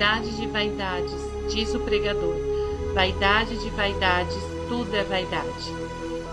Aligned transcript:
Vaidade 0.00 0.36
de 0.36 0.46
vaidades, 0.46 1.12
diz 1.52 1.74
o 1.74 1.80
pregador. 1.80 2.36
Vaidade 2.94 3.58
de 3.58 3.68
vaidades, 3.70 4.40
tudo 4.68 4.94
é 4.94 5.02
vaidade. 5.02 5.74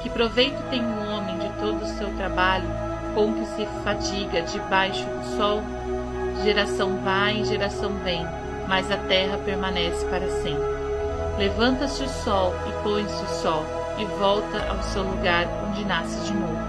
Que 0.04 0.10
proveito 0.12 0.62
tem 0.70 0.82
o 0.82 1.10
homem 1.10 1.36
de 1.40 1.50
todo 1.60 1.82
o 1.82 1.98
seu 1.98 2.16
trabalho, 2.16 2.70
com 3.16 3.34
que 3.34 3.44
se 3.48 3.66
fadiga 3.84 4.44
debaixo 4.44 5.04
do 5.04 5.36
sol? 5.36 5.64
Geração 6.44 6.98
vai 7.04 7.42
e 7.42 7.46
geração 7.46 7.92
vem, 8.04 8.24
mas 8.68 8.92
a 8.92 8.98
terra 8.98 9.40
permanece 9.40 10.06
para 10.06 10.30
sempre. 10.30 10.76
Levanta-se 11.40 12.04
o 12.04 12.08
sol 12.08 12.54
e 12.70 12.84
põe-se 12.84 13.24
o 13.24 13.42
sol, 13.42 13.66
e 13.98 14.06
volta 14.20 14.64
ao 14.70 14.84
seu 14.84 15.02
lugar 15.02 15.48
onde 15.68 15.84
nasce 15.86 16.24
de 16.24 16.34
novo. 16.36 16.62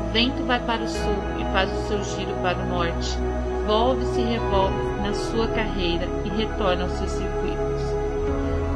O 0.00 0.12
vento 0.12 0.42
vai 0.42 0.58
para 0.58 0.82
o 0.82 0.88
sul 0.88 1.16
e 1.38 1.44
faz 1.52 1.70
o 1.70 1.86
seu 1.86 2.02
giro 2.02 2.34
para 2.42 2.58
o 2.58 2.66
norte. 2.66 3.16
Volve-se 3.66 4.20
e 4.20 4.24
revolve 4.24 4.74
na 5.02 5.14
sua 5.14 5.48
carreira 5.48 6.06
e 6.24 6.28
retorna 6.28 6.84
aos 6.84 6.92
seus 6.92 7.10
circuitos. 7.10 7.82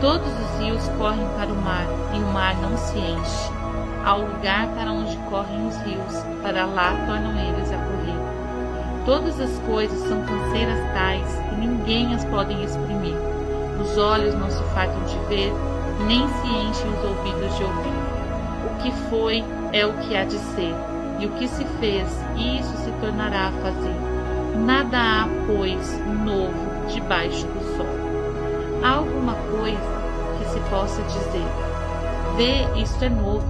Todos 0.00 0.28
os 0.28 0.60
rios 0.60 0.88
correm 0.96 1.26
para 1.36 1.52
o 1.52 1.62
mar 1.62 1.84
e 2.14 2.18
o 2.18 2.32
mar 2.32 2.56
não 2.56 2.76
se 2.76 2.96
enche. 2.96 3.52
Há 4.04 4.14
o 4.14 4.22
lugar 4.22 4.68
para 4.68 4.90
onde 4.90 5.14
correm 5.28 5.66
os 5.66 5.76
rios, 5.82 6.24
para 6.42 6.64
lá 6.64 6.94
tornam 7.06 7.32
eles 7.32 7.70
a 7.70 7.76
correr. 7.76 9.04
Todas 9.04 9.38
as 9.40 9.58
coisas 9.66 9.98
são 10.08 10.22
canseiras 10.22 10.78
tais 10.94 11.38
que 11.50 11.56
ninguém 11.56 12.14
as 12.14 12.24
podem 12.24 12.62
exprimir. 12.64 13.16
Os 13.82 13.98
olhos 13.98 14.34
não 14.34 14.48
se 14.48 14.62
fartam 14.74 15.02
de 15.04 15.18
ver, 15.26 15.52
nem 16.06 16.26
se 16.28 16.46
enchem 16.46 16.90
os 16.90 17.04
ouvidos 17.04 17.56
de 17.56 17.64
ouvir. 17.64 17.98
O 18.64 18.82
que 18.82 18.92
foi 19.10 19.44
é 19.72 19.84
o 19.84 19.92
que 19.94 20.16
há 20.16 20.24
de 20.24 20.38
ser, 20.38 20.74
e 21.18 21.26
o 21.26 21.30
que 21.32 21.46
se 21.46 21.64
fez, 21.78 22.08
isso 22.36 22.76
se 22.84 22.90
tornará 23.00 23.48
a 23.48 23.52
fazer. 23.62 24.07
Nada 24.64 24.98
há, 24.98 25.28
pois, 25.46 25.98
novo 26.24 26.88
debaixo 26.92 27.46
do 27.46 27.76
sol. 27.76 27.86
Há 28.82 28.90
alguma 28.90 29.34
coisa 29.34 29.78
que 30.38 30.48
se 30.50 30.60
possa 30.70 31.02
dizer: 31.02 31.46
Vê, 32.36 32.80
isto 32.80 33.04
é 33.04 33.08
novo. 33.08 33.46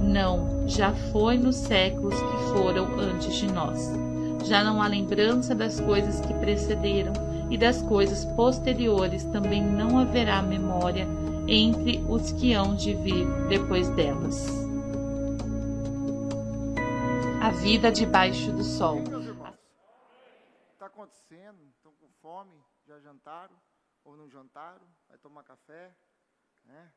Não, 0.00 0.64
já 0.66 0.92
foi 1.12 1.38
nos 1.38 1.56
séculos 1.56 2.14
que 2.14 2.52
foram 2.52 2.86
antes 2.98 3.34
de 3.34 3.52
nós. 3.52 3.92
Já 4.44 4.62
não 4.62 4.82
há 4.82 4.86
lembrança 4.86 5.54
das 5.54 5.80
coisas 5.80 6.20
que 6.20 6.34
precederam, 6.34 7.12
e 7.50 7.56
das 7.56 7.82
coisas 7.82 8.24
posteriores 8.24 9.24
também 9.24 9.62
não 9.62 9.98
haverá 9.98 10.42
memória 10.42 11.06
entre 11.46 12.02
os 12.08 12.32
que 12.32 12.52
hão 12.52 12.74
de 12.74 12.94
vir 12.94 13.26
depois 13.48 13.88
delas. 13.90 14.46
A 17.40 17.50
vida 17.50 17.92
debaixo 17.92 18.50
do 18.52 18.64
sol. 18.64 19.02
Acontecendo? 21.04 21.62
Estão 21.68 21.92
com 21.96 22.10
fome? 22.22 22.64
Já 22.86 22.98
jantaram? 22.98 23.54
Ou 24.04 24.16
não 24.16 24.26
jantaram? 24.26 24.86
Vai 25.06 25.18
tomar 25.18 25.44
café? 25.44 25.94
Né? 26.64 26.92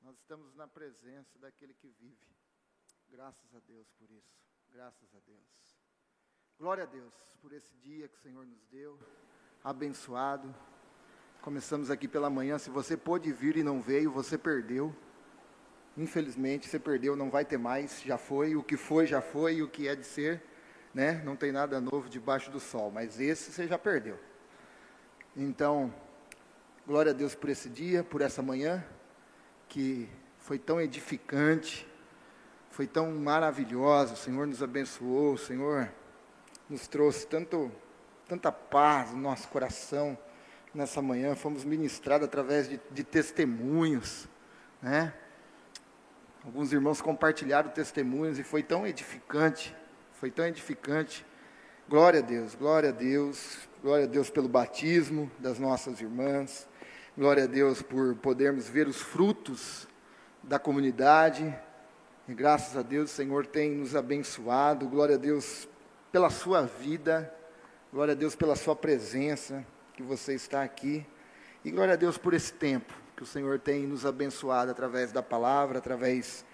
Nós 0.00 0.16
estamos 0.16 0.54
na 0.54 0.68
presença 0.68 1.36
daquele 1.40 1.74
que 1.74 1.88
vive. 1.88 2.36
Graças 3.08 3.52
a 3.52 3.58
Deus 3.58 3.90
por 3.98 4.08
isso. 4.08 4.38
Graças 4.68 5.12
a 5.16 5.18
Deus. 5.26 5.80
Glória 6.56 6.84
a 6.84 6.86
Deus 6.86 7.12
por 7.40 7.52
esse 7.52 7.74
dia 7.78 8.06
que 8.08 8.16
o 8.16 8.20
Senhor 8.20 8.46
nos 8.46 8.64
deu. 8.66 8.96
Abençoado. 9.64 10.54
Começamos 11.42 11.90
aqui 11.90 12.06
pela 12.06 12.30
manhã. 12.30 12.56
Se 12.56 12.70
você 12.70 12.96
pôde 12.96 13.32
vir 13.32 13.56
e 13.56 13.64
não 13.64 13.82
veio, 13.82 14.12
você 14.12 14.38
perdeu. 14.38 14.94
Infelizmente, 15.96 16.68
você 16.68 16.78
perdeu, 16.78 17.16
não 17.16 17.30
vai 17.30 17.44
ter 17.44 17.58
mais. 17.58 18.00
Já 18.00 18.16
foi. 18.16 18.54
O 18.54 18.62
que 18.62 18.76
foi, 18.76 19.08
já 19.08 19.20
foi. 19.20 19.60
O 19.60 19.68
que 19.68 19.88
é 19.88 19.96
de 19.96 20.04
ser, 20.04 20.40
né? 20.96 21.20
Não 21.26 21.36
tem 21.36 21.52
nada 21.52 21.78
novo 21.78 22.08
debaixo 22.08 22.50
do 22.50 22.58
sol. 22.58 22.90
Mas 22.90 23.20
esse 23.20 23.52
você 23.52 23.68
já 23.68 23.78
perdeu. 23.78 24.18
Então, 25.36 25.92
glória 26.86 27.12
a 27.12 27.14
Deus 27.14 27.34
por 27.34 27.50
esse 27.50 27.68
dia, 27.68 28.02
por 28.02 28.22
essa 28.22 28.40
manhã, 28.40 28.82
que 29.68 30.08
foi 30.38 30.58
tão 30.58 30.80
edificante, 30.80 31.86
foi 32.70 32.86
tão 32.86 33.12
maravilhosa. 33.12 34.14
O 34.14 34.16
Senhor 34.16 34.46
nos 34.46 34.62
abençoou. 34.62 35.34
O 35.34 35.38
Senhor 35.38 35.92
nos 36.66 36.88
trouxe 36.88 37.26
tanto, 37.26 37.70
tanta 38.26 38.50
paz 38.50 39.10
no 39.10 39.18
nosso 39.18 39.48
coração 39.48 40.16
nessa 40.72 41.02
manhã. 41.02 41.34
Fomos 41.34 41.62
ministrados 41.62 42.26
através 42.26 42.70
de, 42.70 42.80
de 42.90 43.04
testemunhos, 43.04 44.26
né? 44.80 45.12
Alguns 46.42 46.72
irmãos 46.72 47.02
compartilharam 47.02 47.68
testemunhos 47.68 48.38
e 48.38 48.42
foi 48.42 48.62
tão 48.62 48.86
edificante, 48.86 49.76
foi 50.20 50.30
tão 50.30 50.46
edificante. 50.46 51.26
Glória 51.88 52.20
a 52.20 52.22
Deus, 52.22 52.54
glória 52.54 52.88
a 52.88 52.92
Deus, 52.92 53.68
glória 53.82 54.04
a 54.06 54.08
Deus 54.08 54.30
pelo 54.30 54.48
batismo 54.48 55.30
das 55.38 55.58
nossas 55.58 56.00
irmãs. 56.00 56.66
Glória 57.16 57.44
a 57.44 57.46
Deus 57.46 57.82
por 57.82 58.14
podermos 58.16 58.66
ver 58.66 58.88
os 58.88 58.96
frutos 58.96 59.86
da 60.42 60.58
comunidade. 60.58 61.54
E 62.26 62.34
graças 62.34 62.76
a 62.76 62.82
Deus 62.82 63.10
o 63.10 63.14
Senhor 63.14 63.46
tem 63.46 63.72
nos 63.72 63.94
abençoado. 63.94 64.88
Glória 64.88 65.16
a 65.16 65.18
Deus 65.18 65.68
pela 66.10 66.30
sua 66.30 66.62
vida. 66.62 67.32
Glória 67.92 68.12
a 68.12 68.16
Deus 68.16 68.34
pela 68.34 68.56
sua 68.56 68.74
presença, 68.74 69.64
que 69.94 70.02
você 70.02 70.34
está 70.34 70.62
aqui. 70.62 71.06
E 71.62 71.70
glória 71.70 71.92
a 71.92 71.96
Deus 71.96 72.16
por 72.16 72.32
esse 72.32 72.52
tempo 72.54 72.92
que 73.16 73.22
o 73.22 73.26
Senhor 73.26 73.58
tem 73.58 73.86
nos 73.86 74.06
abençoado 74.06 74.70
através 74.70 75.12
da 75.12 75.22
palavra, 75.22 75.78
através 75.78 76.44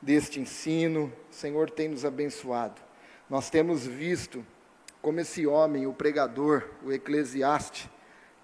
deste 0.00 0.40
ensino. 0.40 1.12
O 1.30 1.34
Senhor 1.34 1.68
tem 1.68 1.88
nos 1.88 2.04
abençoado. 2.04 2.87
Nós 3.30 3.50
temos 3.50 3.86
visto 3.86 4.44
como 5.02 5.20
esse 5.20 5.46
homem, 5.46 5.86
o 5.86 5.92
pregador, 5.92 6.64
o 6.82 6.90
eclesiaste, 6.90 7.90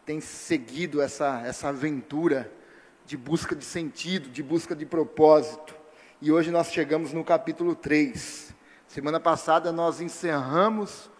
tem 0.05 0.21
seguido 0.21 1.00
essa, 1.00 1.41
essa 1.41 1.69
aventura 1.69 2.53
de 3.06 3.17
busca 3.17 3.56
de 3.56 3.65
sentido, 3.65 4.28
de 4.28 4.43
busca 4.43 4.77
de 4.77 4.84
propósito. 4.84 5.75
E 6.21 6.31
hoje 6.31 6.50
nós 6.50 6.71
chegamos 6.71 7.15
no 7.15 7.25
capítulo 7.25 7.75
3. 7.75 8.55
Semana 8.87 9.19
passada 9.19 9.72
nós 9.72 10.03
encerramos 10.03 11.11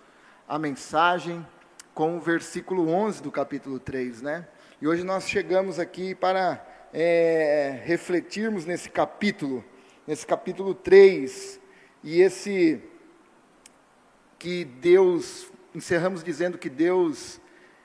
a 0.47 0.59
mensagem 0.59 1.47
com 1.95 2.19
o 2.19 2.21
versículo 2.21 2.91
11 2.91 3.23
do 3.23 3.33
capítulo 3.33 3.79
3, 3.79 4.21
né? 4.21 4.47
E 4.79 4.87
hoje 4.87 5.03
nós 5.03 5.27
chegamos 5.27 5.79
aqui 5.79 6.15
para 6.15 6.63
é, 6.93 7.81
refletirmos 7.83 8.67
nesse 8.67 8.91
capítulo, 8.91 9.65
nesse 10.07 10.27
capítulo 10.27 10.75
3, 10.75 11.59
e 12.03 12.21
esse 12.21 12.83
que 14.45 14.63
Deus, 14.63 15.51
encerramos 15.75 16.23
dizendo 16.23 16.59
que 16.59 16.69
Deus 16.69 17.41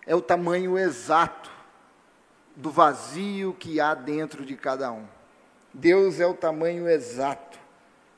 é 0.05 0.13
o 0.13 0.21
tamanho 0.21 0.77
exato 0.77 1.49
do 2.53 2.69
vazio 2.69 3.55
que 3.57 3.79
há 3.79 3.93
dentro 3.93 4.43
de 4.43 4.57
cada 4.57 4.91
um. 4.91 5.05
Deus 5.73 6.19
é 6.19 6.25
o 6.25 6.33
tamanho 6.33 6.89
exato 6.89 7.57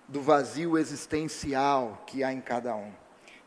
do 0.07 0.23
vazio 0.23 0.75
existencial 0.75 2.03
que 2.07 2.23
há 2.23 2.33
em 2.33 2.41
cada 2.41 2.75
um. 2.75 2.91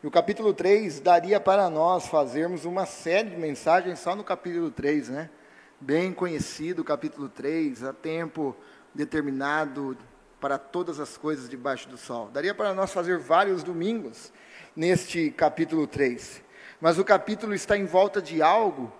E 0.01 0.07
o 0.07 0.11
capítulo 0.11 0.53
3 0.53 1.01
daria 1.01 1.41
para 1.41 1.69
nós 1.69 2.07
fazermos 2.07 2.63
uma 2.63 2.85
série 2.85 3.31
de 3.31 3.35
mensagens 3.35 3.99
só 3.99 4.15
no 4.15 4.23
capítulo 4.23 4.71
3, 4.71 5.09
né? 5.09 5.29
Bem 5.77 6.13
conhecido 6.13 6.83
o 6.83 6.85
capítulo 6.85 7.27
3, 7.27 7.83
há 7.83 7.91
tempo 7.91 8.55
determinado 8.93 9.97
para 10.39 10.57
todas 10.57 11.01
as 11.01 11.17
coisas 11.17 11.49
debaixo 11.49 11.89
do 11.89 11.97
sol. 11.97 12.29
Daria 12.29 12.55
para 12.55 12.73
nós 12.73 12.93
fazer 12.93 13.17
vários 13.17 13.61
domingos 13.61 14.31
neste 14.75 15.31
capítulo 15.31 15.87
3. 15.87 16.43
Mas 16.81 16.99
o 16.99 17.03
capítulo 17.03 17.53
está 17.53 17.77
em 17.77 17.85
volta 17.85 18.21
de 18.21 18.41
algo 18.41 18.91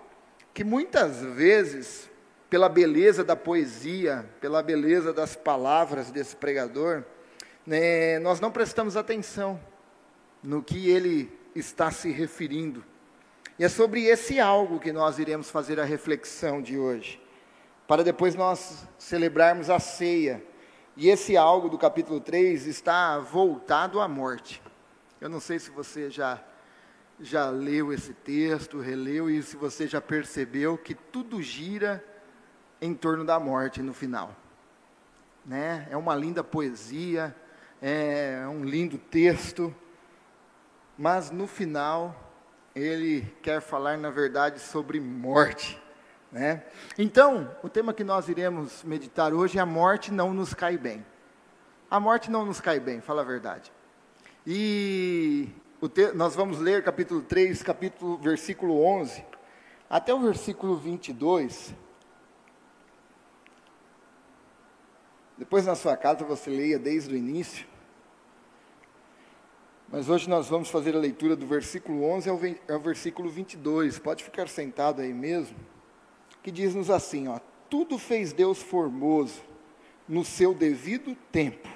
que 0.54 0.64
muitas 0.64 1.20
vezes, 1.20 2.10
pela 2.48 2.68
beleza 2.68 3.22
da 3.22 3.36
poesia, 3.36 4.24
pela 4.40 4.62
beleza 4.62 5.12
das 5.12 5.36
palavras 5.36 6.10
desse 6.10 6.34
pregador, 6.34 7.04
né, 7.66 8.18
nós 8.20 8.40
não 8.40 8.50
prestamos 8.50 8.96
atenção 8.96 9.60
no 10.42 10.62
que 10.62 10.88
ele 10.88 11.30
está 11.54 11.90
se 11.90 12.10
referindo. 12.10 12.84
E 13.58 13.64
é 13.64 13.68
sobre 13.68 14.04
esse 14.04 14.38
algo 14.38 14.78
que 14.78 14.92
nós 14.92 15.18
iremos 15.18 15.50
fazer 15.50 15.80
a 15.80 15.84
reflexão 15.84 16.62
de 16.62 16.78
hoje, 16.78 17.20
para 17.86 18.04
depois 18.04 18.34
nós 18.34 18.86
celebrarmos 18.98 19.68
a 19.70 19.78
ceia. 19.78 20.42
E 20.96 21.08
esse 21.08 21.36
algo 21.36 21.68
do 21.68 21.76
capítulo 21.76 22.20
3 22.20 22.66
está 22.66 23.18
voltado 23.18 24.00
à 24.00 24.08
morte. 24.08 24.62
Eu 25.20 25.28
não 25.28 25.40
sei 25.40 25.58
se 25.58 25.70
você 25.70 26.10
já 26.10 26.42
já 27.20 27.48
leu 27.48 27.92
esse 27.92 28.12
texto, 28.12 28.78
releu 28.78 29.30
e 29.30 29.42
se 29.42 29.56
você 29.56 29.86
já 29.86 30.00
percebeu 30.00 30.76
que 30.76 30.94
tudo 30.94 31.40
gira 31.40 32.04
em 32.80 32.94
torno 32.94 33.24
da 33.24 33.40
morte 33.40 33.80
no 33.82 33.94
final. 33.94 34.36
Né? 35.44 35.86
É 35.90 35.96
uma 35.96 36.14
linda 36.14 36.44
poesia, 36.44 37.34
é 37.80 38.44
um 38.48 38.64
lindo 38.64 38.98
texto, 38.98 39.74
mas 40.98 41.30
no 41.30 41.46
final 41.46 42.34
ele 42.74 43.22
quer 43.42 43.60
falar, 43.60 43.96
na 43.96 44.10
verdade, 44.10 44.60
sobre 44.60 45.00
morte. 45.00 45.80
Né? 46.30 46.64
Então, 46.98 47.56
o 47.62 47.68
tema 47.68 47.94
que 47.94 48.04
nós 48.04 48.28
iremos 48.28 48.82
meditar 48.82 49.32
hoje 49.32 49.56
é 49.56 49.60
a 49.62 49.66
morte 49.66 50.12
não 50.12 50.34
nos 50.34 50.52
cai 50.52 50.76
bem. 50.76 51.04
A 51.90 51.98
morte 51.98 52.30
não 52.30 52.44
nos 52.44 52.60
cai 52.60 52.78
bem, 52.78 53.00
fala 53.00 53.22
a 53.22 53.24
verdade. 53.24 53.72
E 54.48 55.48
te, 55.92 56.12
nós 56.12 56.36
vamos 56.36 56.60
ler 56.60 56.84
capítulo 56.84 57.20
3, 57.20 57.64
capítulo, 57.64 58.16
versículo 58.18 58.80
11. 58.80 59.24
até 59.90 60.14
o 60.14 60.20
versículo 60.20 60.76
22. 60.76 61.74
Depois 65.36 65.66
na 65.66 65.74
sua 65.74 65.96
casa 65.96 66.24
você 66.24 66.48
leia 66.48 66.78
desde 66.78 67.12
o 67.12 67.16
início. 67.16 67.66
Mas 69.88 70.08
hoje 70.08 70.30
nós 70.30 70.46
vamos 70.46 70.70
fazer 70.70 70.94
a 70.94 71.00
leitura 71.00 71.34
do 71.34 71.46
versículo 71.46 72.04
11 72.04 72.30
ao, 72.30 72.78
versículo 72.78 73.28
22. 73.28 73.98
Pode 73.98 74.22
ficar 74.22 74.48
sentado 74.48 75.02
aí 75.02 75.12
mesmo. 75.12 75.56
Que 76.40 76.52
diz-nos 76.52 76.88
assim, 76.88 77.26
ó: 77.26 77.40
Tudo 77.68 77.98
fez 77.98 78.32
Deus 78.32 78.62
formoso 78.62 79.42
no 80.08 80.24
seu 80.24 80.54
devido 80.54 81.16
tempo. 81.32 81.75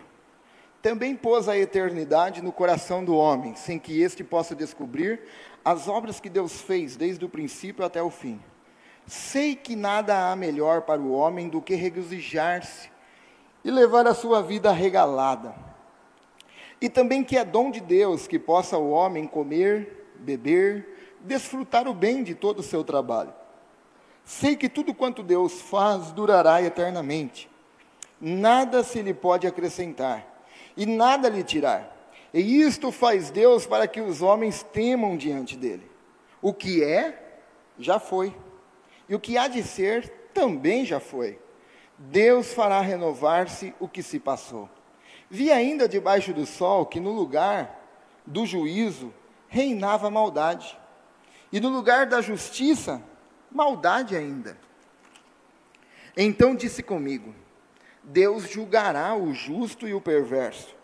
Também 0.83 1.15
pôs 1.15 1.47
a 1.47 1.59
eternidade 1.59 2.41
no 2.41 2.53
coração 2.53 3.05
do 3.05 3.15
homem, 3.15 3.55
sem 3.55 3.79
que 3.79 4.01
este 4.01 4.25
possa 4.25 4.55
descobrir 4.55 5.21
as 5.63 5.89
obras 5.89 6.19
que 6.19 6.31
Deus 6.31 6.63
fez 6.63 6.97
desde 6.97 7.23
o 7.25 7.29
princípio 7.29 7.85
até 7.85 8.03
o 8.03 8.09
fim. 8.09 8.41
Sei 9.07 9.55
que 9.55 9.77
nada 9.77 10.31
há 10.31 10.37
melhor 10.37 10.83
para 10.83 11.01
o 11.01 11.13
homem 11.13 11.49
do 11.49 11.61
que 11.61 11.75
regozijar-se 11.75 12.91
e 13.63 13.71
levar 13.71 14.07
a 14.07 14.15
sua 14.15 14.43
vida 14.43 14.73
regalada. 14.73 15.55
E 16.81 16.89
também 16.89 17.23
que 17.23 17.37
é 17.37 17.45
dom 17.45 17.71
de 17.71 17.81
Deus 17.81 18.27
que 18.27 18.39
possa 18.39 18.79
o 18.79 18.91
homem 18.91 19.27
comer, 19.27 20.15
beber, 20.19 21.19
desfrutar 21.21 21.87
o 21.87 21.93
bem 21.93 22.23
de 22.23 22.35
todo 22.35 22.61
o 22.61 22.63
seu 22.63 22.83
trabalho. 22.83 23.35
Sei 24.25 24.57
que 24.57 24.69
tudo 24.69 24.95
quanto 24.95 25.23
Deus 25.23 25.61
faz 25.61 26.11
durará 26.11 26.63
eternamente. 26.63 27.51
Nada 28.19 28.83
se 28.83 29.03
lhe 29.03 29.13
pode 29.13 29.47
acrescentar 29.47 30.30
e 30.81 30.87
nada 30.87 31.29
lhe 31.29 31.45
tirar. 31.45 31.95
E 32.33 32.63
isto 32.63 32.91
faz 32.91 33.31
Deus 33.31 33.67
para 33.67 33.87
que 33.87 34.01
os 34.01 34.23
homens 34.23 34.63
temam 34.63 35.15
diante 35.15 35.55
dele. 35.55 35.87
O 36.41 36.55
que 36.55 36.83
é, 36.83 37.43
já 37.79 38.01
foi. 38.01 38.35
E 39.07 39.15
o 39.15 39.21
que 39.21 39.37
há 39.37 39.47
de 39.47 39.63
ser, 39.63 40.09
também 40.33 40.87
já 40.87 40.99
foi. 40.99 41.39
Deus 41.99 42.55
fará 42.55 42.81
renovar-se 42.81 43.75
o 43.79 43.87
que 43.87 44.03
se 44.03 44.19
passou. 44.19 44.71
Vi 45.29 45.53
ainda 45.53 45.87
debaixo 45.87 46.33
do 46.33 46.47
sol 46.47 46.87
que 46.87 46.99
no 46.99 47.13
lugar 47.13 47.79
do 48.25 48.47
juízo 48.47 49.13
reinava 49.49 50.11
maldade, 50.11 50.79
e 51.53 51.61
no 51.61 51.69
lugar 51.69 52.07
da 52.07 52.23
justiça, 52.23 53.03
maldade 53.53 54.17
ainda. 54.17 54.57
Então 56.17 56.55
disse 56.55 56.83
comigo: 56.83 57.35
Deus 58.03 58.49
julgará 58.49 59.15
o 59.15 59.33
justo 59.33 59.87
e 59.87 59.95
o 59.95 60.01
perverso, 60.01 60.75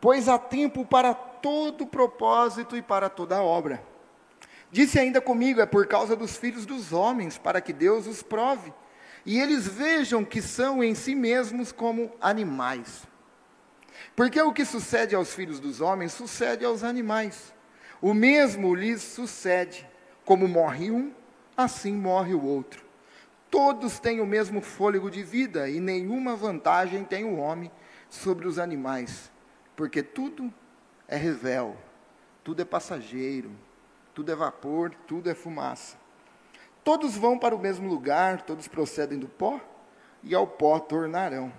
pois 0.00 0.28
há 0.28 0.38
tempo 0.38 0.84
para 0.84 1.14
todo 1.14 1.86
propósito 1.86 2.76
e 2.76 2.82
para 2.82 3.08
toda 3.08 3.42
obra. 3.42 3.82
Disse 4.70 4.98
ainda 4.98 5.20
comigo: 5.20 5.60
é 5.60 5.66
por 5.66 5.86
causa 5.86 6.14
dos 6.14 6.36
filhos 6.36 6.66
dos 6.66 6.92
homens, 6.92 7.38
para 7.38 7.60
que 7.60 7.72
Deus 7.72 8.06
os 8.06 8.22
prove 8.22 8.72
e 9.28 9.38
eles 9.38 9.68
vejam 9.68 10.24
que 10.24 10.40
são 10.40 10.82
em 10.82 10.94
si 10.94 11.14
mesmos 11.14 11.70
como 11.70 12.10
animais. 12.18 13.06
Porque 14.16 14.40
o 14.40 14.54
que 14.54 14.64
sucede 14.64 15.14
aos 15.14 15.34
filhos 15.34 15.60
dos 15.60 15.82
homens 15.82 16.14
sucede 16.14 16.64
aos 16.64 16.82
animais. 16.82 17.52
O 18.00 18.14
mesmo 18.14 18.74
lhes 18.74 19.02
sucede. 19.02 19.86
Como 20.24 20.48
morre 20.48 20.90
um, 20.90 21.12
assim 21.54 21.92
morre 21.92 22.32
o 22.32 22.42
outro. 22.42 22.82
Todos 23.50 23.98
têm 23.98 24.20
o 24.20 24.26
mesmo 24.26 24.60
fôlego 24.60 25.10
de 25.10 25.22
vida 25.22 25.68
e 25.68 25.80
nenhuma 25.80 26.36
vantagem 26.36 27.04
tem 27.04 27.24
o 27.24 27.36
homem 27.36 27.70
sobre 28.08 28.46
os 28.46 28.58
animais, 28.58 29.30
porque 29.74 30.02
tudo 30.02 30.52
é 31.06 31.16
revel, 31.16 31.76
tudo 32.44 32.62
é 32.62 32.64
passageiro, 32.64 33.50
tudo 34.14 34.30
é 34.30 34.34
vapor, 34.34 34.94
tudo 35.06 35.30
é 35.30 35.34
fumaça. 35.34 35.96
Todos 36.84 37.16
vão 37.16 37.38
para 37.38 37.54
o 37.54 37.58
mesmo 37.58 37.88
lugar, 37.88 38.42
todos 38.42 38.68
procedem 38.68 39.18
do 39.18 39.28
pó, 39.28 39.60
e 40.22 40.34
ao 40.34 40.46
pó 40.46 40.78
tornarão. 40.78 41.52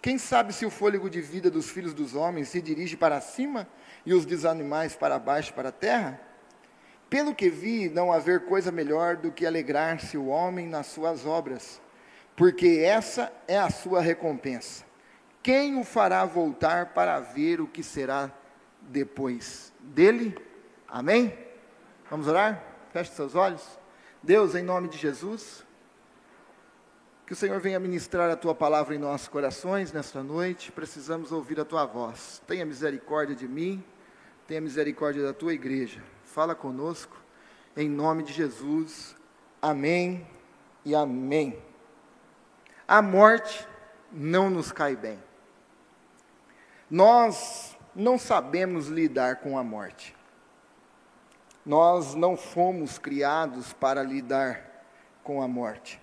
Quem 0.00 0.18
sabe 0.18 0.52
se 0.52 0.66
o 0.66 0.70
fôlego 0.70 1.08
de 1.08 1.20
vida 1.20 1.50
dos 1.50 1.70
filhos 1.70 1.94
dos 1.94 2.14
homens 2.14 2.48
se 2.48 2.60
dirige 2.60 2.96
para 2.96 3.20
cima 3.20 3.68
e 4.04 4.12
os 4.12 4.26
dos 4.26 4.44
animais 4.44 4.96
para 4.96 5.18
baixo, 5.18 5.54
para 5.54 5.68
a 5.68 5.72
terra? 5.72 6.20
Pelo 7.12 7.34
que 7.34 7.50
vi, 7.50 7.90
não 7.90 8.10
haver 8.10 8.46
coisa 8.46 8.72
melhor 8.72 9.18
do 9.18 9.30
que 9.30 9.44
alegrar-se 9.44 10.16
o 10.16 10.28
homem 10.28 10.66
nas 10.66 10.86
suas 10.86 11.26
obras, 11.26 11.78
porque 12.34 12.80
essa 12.82 13.30
é 13.46 13.58
a 13.58 13.68
sua 13.68 14.00
recompensa. 14.00 14.82
Quem 15.42 15.78
o 15.78 15.84
fará 15.84 16.24
voltar 16.24 16.94
para 16.94 17.20
ver 17.20 17.60
o 17.60 17.66
que 17.66 17.82
será 17.82 18.32
depois 18.80 19.74
dele? 19.78 20.34
Amém? 20.88 21.36
Vamos 22.08 22.28
orar? 22.28 22.64
Feche 22.94 23.12
seus 23.12 23.34
olhos. 23.34 23.78
Deus, 24.22 24.54
em 24.54 24.62
nome 24.62 24.88
de 24.88 24.96
Jesus, 24.96 25.66
que 27.26 27.34
o 27.34 27.36
Senhor 27.36 27.60
venha 27.60 27.78
ministrar 27.78 28.30
a 28.30 28.36
tua 28.36 28.54
palavra 28.54 28.94
em 28.94 28.98
nossos 28.98 29.28
corações 29.28 29.92
nesta 29.92 30.22
noite. 30.22 30.72
Precisamos 30.72 31.30
ouvir 31.30 31.60
a 31.60 31.64
tua 31.66 31.84
voz. 31.84 32.40
Tenha 32.46 32.64
misericórdia 32.64 33.36
de 33.36 33.46
mim, 33.46 33.84
tenha 34.48 34.62
misericórdia 34.62 35.22
da 35.22 35.34
tua 35.34 35.52
igreja. 35.52 36.00
Fala 36.32 36.54
conosco, 36.54 37.14
em 37.76 37.90
nome 37.90 38.22
de 38.22 38.32
Jesus. 38.32 39.14
Amém 39.60 40.26
e 40.82 40.94
amém. 40.94 41.62
A 42.88 43.02
morte 43.02 43.68
não 44.10 44.48
nos 44.48 44.72
cai 44.72 44.96
bem. 44.96 45.22
Nós 46.90 47.76
não 47.94 48.18
sabemos 48.18 48.86
lidar 48.86 49.40
com 49.40 49.58
a 49.58 49.62
morte. 49.62 50.16
Nós 51.66 52.14
não 52.14 52.34
fomos 52.34 52.96
criados 52.96 53.74
para 53.74 54.02
lidar 54.02 54.86
com 55.22 55.42
a 55.42 55.46
morte. 55.46 56.00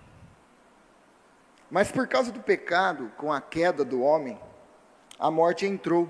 Mas 1.68 1.90
por 1.90 2.06
causa 2.06 2.30
do 2.30 2.40
pecado, 2.40 3.10
com 3.16 3.32
a 3.32 3.40
queda 3.40 3.84
do 3.84 4.00
homem, 4.00 4.40
a 5.18 5.28
morte 5.28 5.66
entrou. 5.66 6.08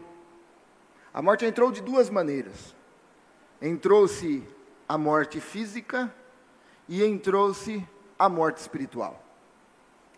A 1.11 1.23
morte 1.23 1.47
entrou 1.47 1.73
de 1.73 1.81
duas 1.81 2.11
maneiras. 2.11 2.79
Entrou-se 3.61 4.43
a 4.89 4.97
morte 4.97 5.41
física 5.41 6.13
e 6.89 7.05
entrou-se 7.05 7.87
a 8.19 8.29
morte 8.29 8.59
espiritual. 8.59 9.23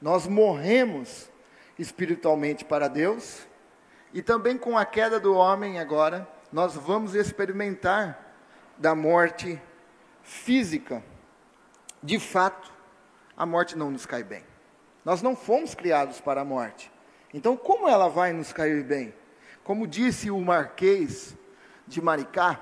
Nós 0.00 0.26
morremos 0.26 1.30
espiritualmente 1.78 2.64
para 2.64 2.88
Deus 2.88 3.46
e 4.12 4.22
também 4.22 4.58
com 4.58 4.76
a 4.76 4.84
queda 4.84 5.18
do 5.18 5.34
homem 5.34 5.78
agora, 5.78 6.28
nós 6.52 6.74
vamos 6.74 7.14
experimentar 7.14 8.34
da 8.76 8.94
morte 8.94 9.60
física. 10.22 11.02
De 12.02 12.18
fato, 12.18 12.72
a 13.36 13.46
morte 13.46 13.76
não 13.76 13.90
nos 13.90 14.05
cai 14.05 14.22
bem. 14.22 14.44
Nós 15.05 15.22
não 15.22 15.34
fomos 15.34 15.74
criados 15.74 16.20
para 16.20 16.43
a 16.43 16.44
morte. 16.44 16.93
Então, 17.32 17.56
como 17.56 17.88
ela 17.88 18.08
vai 18.08 18.32
nos 18.32 18.52
cair 18.52 18.84
bem? 18.84 19.14
Como 19.64 19.86
disse 19.86 20.31
o 20.31 20.40
Marquês 20.40 21.36
de 21.86 22.00
Maricá, 22.02 22.60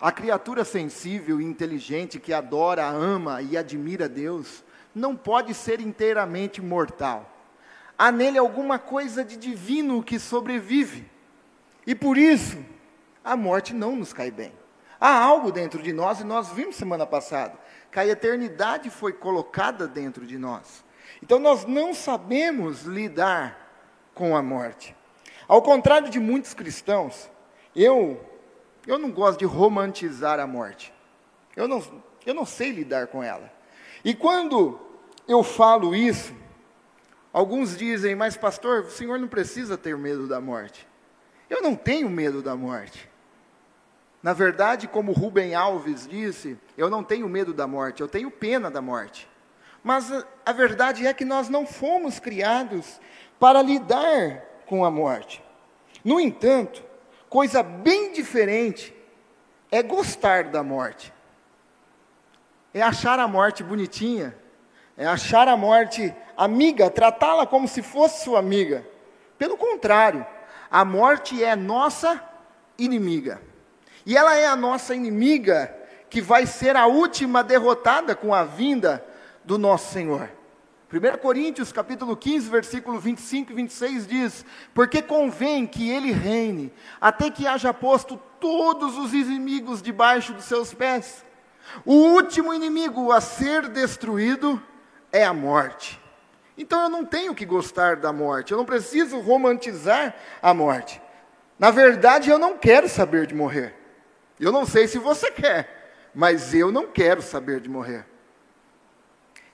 a 0.00 0.10
criatura 0.10 0.64
sensível 0.64 1.40
e 1.40 1.44
inteligente 1.44 2.18
que 2.18 2.32
adora, 2.32 2.86
ama 2.86 3.42
e 3.42 3.56
admira 3.56 4.08
Deus 4.08 4.64
não 4.94 5.14
pode 5.14 5.54
ser 5.54 5.80
inteiramente 5.80 6.60
mortal. 6.60 7.30
Há 7.98 8.10
nele 8.10 8.38
alguma 8.38 8.78
coisa 8.78 9.24
de 9.24 9.36
divino 9.36 10.02
que 10.02 10.18
sobrevive. 10.18 11.08
E 11.86 11.94
por 11.94 12.16
isso, 12.16 12.58
a 13.22 13.36
morte 13.36 13.74
não 13.74 13.94
nos 13.94 14.12
cai 14.12 14.30
bem. 14.30 14.52
Há 14.98 15.18
algo 15.18 15.52
dentro 15.52 15.82
de 15.82 15.92
nós, 15.92 16.20
e 16.20 16.24
nós 16.24 16.48
vimos 16.50 16.76
semana 16.76 17.06
passada, 17.06 17.54
que 17.90 17.98
a 17.98 18.06
eternidade 18.06 18.90
foi 18.90 19.12
colocada 19.12 19.86
dentro 19.86 20.26
de 20.26 20.38
nós. 20.38 20.84
Então 21.22 21.38
nós 21.38 21.64
não 21.64 21.94
sabemos 21.94 22.82
lidar 22.82 23.70
com 24.14 24.36
a 24.36 24.42
morte. 24.42 24.96
Ao 25.48 25.60
contrário 25.60 26.08
de 26.08 26.20
muitos 26.20 26.54
cristãos, 26.54 27.30
eu, 27.74 28.20
eu 28.86 28.98
não 28.98 29.10
gosto 29.10 29.38
de 29.38 29.44
romantizar 29.44 30.40
a 30.40 30.46
morte. 30.46 30.92
Eu 31.56 31.68
não, 31.68 31.82
eu 32.24 32.34
não 32.34 32.46
sei 32.46 32.70
lidar 32.70 33.08
com 33.08 33.22
ela. 33.22 33.52
E 34.04 34.14
quando 34.14 34.80
eu 35.28 35.42
falo 35.42 35.94
isso, 35.94 36.34
alguns 37.32 37.76
dizem, 37.76 38.14
mas 38.14 38.36
pastor, 38.36 38.84
o 38.84 38.90
senhor 38.90 39.18
não 39.18 39.28
precisa 39.28 39.76
ter 39.76 39.96
medo 39.96 40.26
da 40.26 40.40
morte. 40.40 40.86
Eu 41.48 41.62
não 41.62 41.74
tenho 41.74 42.08
medo 42.08 42.42
da 42.42 42.56
morte. 42.56 43.08
Na 44.22 44.32
verdade, 44.32 44.86
como 44.86 45.12
Rubem 45.12 45.54
Alves 45.54 46.06
disse, 46.06 46.58
eu 46.76 46.90
não 46.90 47.02
tenho 47.02 47.28
medo 47.28 47.54
da 47.54 47.66
morte, 47.66 48.00
eu 48.00 48.08
tenho 48.08 48.30
pena 48.30 48.70
da 48.70 48.82
morte. 48.82 49.28
Mas 49.82 50.12
a, 50.12 50.24
a 50.44 50.52
verdade 50.52 51.06
é 51.06 51.14
que 51.14 51.24
nós 51.24 51.48
não 51.48 51.66
fomos 51.66 52.18
criados 52.18 53.00
para 53.38 53.62
lidar 53.62 54.42
com 54.66 54.84
a 54.84 54.90
morte. 54.90 55.42
No 56.04 56.20
entanto, 56.20 56.84
coisa 57.30 57.62
bem 57.62 58.12
diferente 58.12 58.92
é 59.70 59.82
gostar 59.82 60.44
da 60.44 60.64
morte. 60.64 61.14
É 62.74 62.82
achar 62.82 63.18
a 63.20 63.28
morte 63.28 63.62
bonitinha, 63.62 64.36
é 64.96 65.06
achar 65.06 65.46
a 65.46 65.56
morte 65.56 66.14
amiga, 66.36 66.90
tratá-la 66.90 67.46
como 67.46 67.68
se 67.68 67.82
fosse 67.82 68.24
sua 68.24 68.40
amiga. 68.40 68.84
Pelo 69.38 69.56
contrário, 69.56 70.26
a 70.70 70.84
morte 70.84 71.42
é 71.42 71.54
nossa 71.54 72.22
inimiga. 72.76 73.40
E 74.04 74.16
ela 74.16 74.34
é 74.34 74.46
a 74.46 74.56
nossa 74.56 74.94
inimiga 74.94 75.74
que 76.10 76.20
vai 76.20 76.46
ser 76.46 76.76
a 76.76 76.86
última 76.86 77.44
derrotada 77.44 78.16
com 78.16 78.34
a 78.34 78.42
vinda 78.42 79.04
do 79.44 79.56
nosso 79.56 79.92
Senhor. 79.92 80.28
1 80.92 81.18
Coríntios 81.18 81.70
capítulo 81.70 82.16
15, 82.16 82.50
versículo 82.50 82.98
25 82.98 83.52
e 83.52 83.54
26 83.54 84.06
diz: 84.08 84.44
Porque 84.74 85.00
convém 85.00 85.64
que 85.64 85.88
ele 85.88 86.10
reine, 86.10 86.72
até 87.00 87.30
que 87.30 87.46
haja 87.46 87.72
posto 87.72 88.20
todos 88.40 88.98
os 88.98 89.14
inimigos 89.14 89.80
debaixo 89.80 90.32
dos 90.32 90.46
seus 90.46 90.74
pés. 90.74 91.24
O 91.84 91.94
último 91.94 92.52
inimigo 92.52 93.12
a 93.12 93.20
ser 93.20 93.68
destruído 93.68 94.60
é 95.12 95.24
a 95.24 95.32
morte. 95.32 96.00
Então 96.58 96.82
eu 96.82 96.88
não 96.88 97.04
tenho 97.04 97.36
que 97.36 97.46
gostar 97.46 97.94
da 97.94 98.12
morte, 98.12 98.50
eu 98.50 98.58
não 98.58 98.64
preciso 98.64 99.20
romantizar 99.20 100.16
a 100.42 100.52
morte. 100.52 101.00
Na 101.56 101.70
verdade, 101.70 102.30
eu 102.30 102.38
não 102.38 102.58
quero 102.58 102.88
saber 102.88 103.26
de 103.26 103.34
morrer. 103.34 103.76
Eu 104.40 104.50
não 104.50 104.66
sei 104.66 104.88
se 104.88 104.98
você 104.98 105.30
quer, 105.30 106.10
mas 106.12 106.52
eu 106.52 106.72
não 106.72 106.88
quero 106.88 107.22
saber 107.22 107.60
de 107.60 107.68
morrer. 107.68 108.04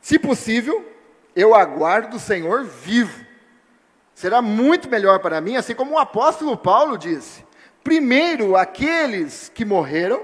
Se 0.01 0.19
possível, 0.19 0.96
eu 1.37 1.55
aguardo 1.55 2.17
o 2.17 2.21
Senhor 2.21 2.65
vivo. 2.65 3.25
Será 4.15 4.41
muito 4.41 4.89
melhor 4.89 5.19
para 5.21 5.41
mim, 5.43 5.57
assim 5.57 5.75
como 5.75 5.93
o 5.93 5.99
apóstolo 5.99 6.57
Paulo 6.57 6.97
disse: 6.97 7.45
primeiro 7.85 8.57
aqueles 8.57 9.49
que 9.55 9.65
morreram 9.65 10.21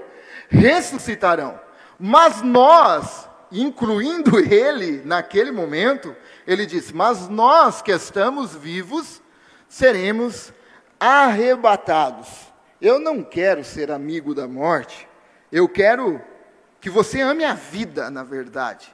ressuscitarão, 0.49 1.61
mas 1.99 2.42
nós, 2.42 3.28
incluindo 3.52 4.38
ele 4.40 5.02
naquele 5.04 5.52
momento, 5.52 6.16
ele 6.47 6.66
disse: 6.66 6.95
Mas 6.95 7.28
nós 7.28 7.81
que 7.81 7.92
estamos 7.92 8.54
vivos 8.54 9.23
seremos 9.69 10.52
arrebatados. 10.99 12.28
Eu 12.81 12.99
não 12.99 13.23
quero 13.23 13.62
ser 13.62 13.90
amigo 13.92 14.35
da 14.35 14.49
morte, 14.49 15.09
eu 15.52 15.69
quero 15.69 16.21
que 16.81 16.90
você 16.90 17.21
ame 17.21 17.45
a 17.45 17.54
vida, 17.54 18.11
na 18.11 18.25
verdade. 18.25 18.92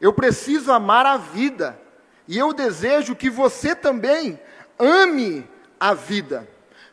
Eu 0.00 0.12
preciso 0.12 0.72
amar 0.72 1.06
a 1.06 1.16
vida. 1.16 1.78
E 2.26 2.38
eu 2.38 2.52
desejo 2.52 3.14
que 3.14 3.28
você 3.28 3.74
também 3.74 4.40
ame 4.78 5.48
a 5.78 5.94
vida. 5.94 6.48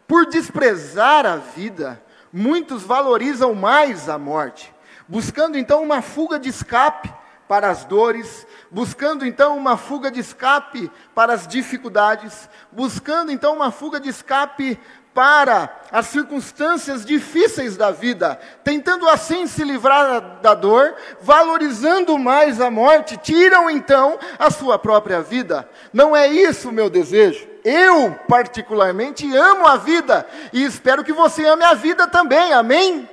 Por 0.08 0.26
desprezar 0.26 1.26
a 1.26 1.38
vida, 1.38 2.02
muitos 2.34 2.84
valorizam 2.84 3.54
mais 3.54 4.10
a 4.10 4.18
morte, 4.18 4.74
buscando 5.08 5.58
então 5.58 5.82
uma 5.82 6.02
fuga 6.02 6.38
de 6.38 6.50
escape 6.50 7.14
para 7.48 7.70
as 7.70 7.84
dores, 7.84 8.48
buscando 8.70 9.26
então 9.26 9.58
uma 9.58 9.76
fuga 9.76 10.10
de 10.10 10.22
escape 10.22 10.90
para 11.14 11.34
as 11.34 11.46
dificuldades, 11.46 12.50
buscando 12.72 13.32
então 13.32 13.54
uma 13.54 13.72
fuga 13.72 14.00
de 14.00 14.10
escape 14.10 14.80
para 15.14 15.82
as 15.92 16.08
circunstâncias 16.08 17.06
difíceis 17.06 17.76
da 17.76 17.92
vida, 17.92 18.40
tentando 18.64 19.10
assim 19.10 19.46
se 19.46 19.64
livrar 19.64 20.40
da 20.42 20.54
dor, 20.54 20.96
valorizando 21.22 22.18
mais 22.18 22.62
a 22.62 22.72
morte, 22.72 23.18
tiram 23.18 23.70
então 23.70 24.18
a 24.40 24.50
sua 24.50 24.80
própria 24.80 25.22
vida. 25.22 25.68
Não 25.92 26.16
é 26.16 26.28
isso 26.28 26.70
o 26.70 26.72
meu 26.72 26.90
desejo. 26.90 27.46
Eu, 27.64 28.18
particularmente, 28.28 29.36
amo 29.36 29.68
a 29.68 29.78
vida 29.78 30.26
e 30.54 30.64
espero 30.64 31.04
que 31.04 31.14
você 31.14 31.46
ame 31.46 31.64
a 31.64 31.74
vida 31.74 32.08
também, 32.08 32.54
amém? 32.54 33.08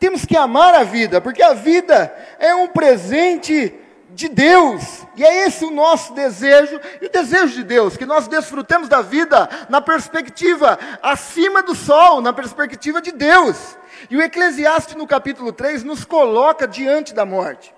Temos 0.00 0.24
que 0.24 0.36
amar 0.36 0.74
a 0.74 0.82
vida, 0.82 1.20
porque 1.20 1.42
a 1.42 1.52
vida 1.52 2.12
é 2.38 2.54
um 2.54 2.66
presente 2.66 3.72
de 4.14 4.28
Deus. 4.28 5.06
E 5.16 5.24
é 5.24 5.46
esse 5.46 5.64
o 5.64 5.70
nosso 5.70 6.14
desejo 6.14 6.80
e 7.00 7.06
o 7.06 7.10
desejo 7.10 7.54
de 7.54 7.64
Deus, 7.64 7.96
que 7.96 8.06
nós 8.06 8.28
desfrutemos 8.28 8.88
da 8.88 9.02
vida 9.02 9.48
na 9.68 9.80
perspectiva 9.80 10.78
acima 11.02 11.62
do 11.62 11.74
sol, 11.74 12.20
na 12.20 12.32
perspectiva 12.32 13.00
de 13.00 13.12
Deus. 13.12 13.76
E 14.10 14.16
o 14.16 14.22
Eclesiastes 14.22 14.94
no 14.94 15.06
capítulo 15.06 15.52
3 15.52 15.84
nos 15.84 16.04
coloca 16.04 16.66
diante 16.66 17.14
da 17.14 17.24
morte. 17.24 17.74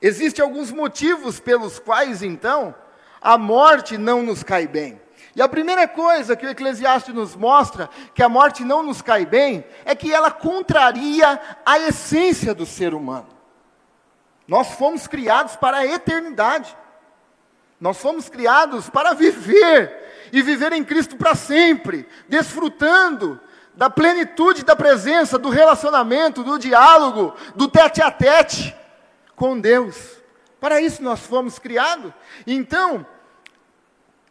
Existem 0.00 0.42
alguns 0.42 0.72
motivos 0.72 1.38
pelos 1.38 1.78
quais 1.78 2.22
então 2.22 2.74
a 3.20 3.38
morte 3.38 3.96
não 3.96 4.22
nos 4.22 4.42
cai 4.42 4.66
bem. 4.66 5.00
E 5.34 5.40
a 5.40 5.48
primeira 5.48 5.88
coisa 5.88 6.36
que 6.36 6.44
o 6.44 6.50
Eclesiastes 6.50 7.14
nos 7.14 7.34
mostra, 7.34 7.88
que 8.14 8.22
a 8.22 8.28
morte 8.28 8.64
não 8.64 8.82
nos 8.82 9.00
cai 9.00 9.24
bem, 9.24 9.64
é 9.84 9.94
que 9.94 10.12
ela 10.12 10.30
contraria 10.30 11.40
a 11.64 11.78
essência 11.78 12.54
do 12.54 12.66
ser 12.66 12.92
humano. 12.92 13.28
Nós 14.46 14.68
fomos 14.74 15.06
criados 15.06 15.56
para 15.56 15.78
a 15.78 15.86
eternidade. 15.86 16.76
Nós 17.80 17.98
fomos 17.98 18.28
criados 18.28 18.88
para 18.88 19.12
viver 19.12 20.30
e 20.32 20.42
viver 20.42 20.72
em 20.72 20.84
Cristo 20.84 21.16
para 21.16 21.34
sempre, 21.34 22.08
desfrutando 22.28 23.40
da 23.74 23.88
plenitude 23.88 24.64
da 24.64 24.76
presença, 24.76 25.38
do 25.38 25.48
relacionamento, 25.48 26.44
do 26.44 26.58
diálogo, 26.58 27.34
do 27.54 27.68
tete 27.68 28.02
a 28.02 28.10
tete 28.10 28.76
com 29.34 29.58
Deus. 29.58 30.18
Para 30.60 30.80
isso 30.80 31.02
nós 31.02 31.20
fomos 31.20 31.58
criados. 31.58 32.12
Então, 32.46 33.06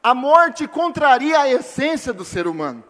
a 0.02 0.14
morte 0.14 0.68
contraria 0.68 1.40
a 1.40 1.50
essência 1.50 2.14
do 2.14 2.24
ser 2.24 2.48
humano. 2.48 2.84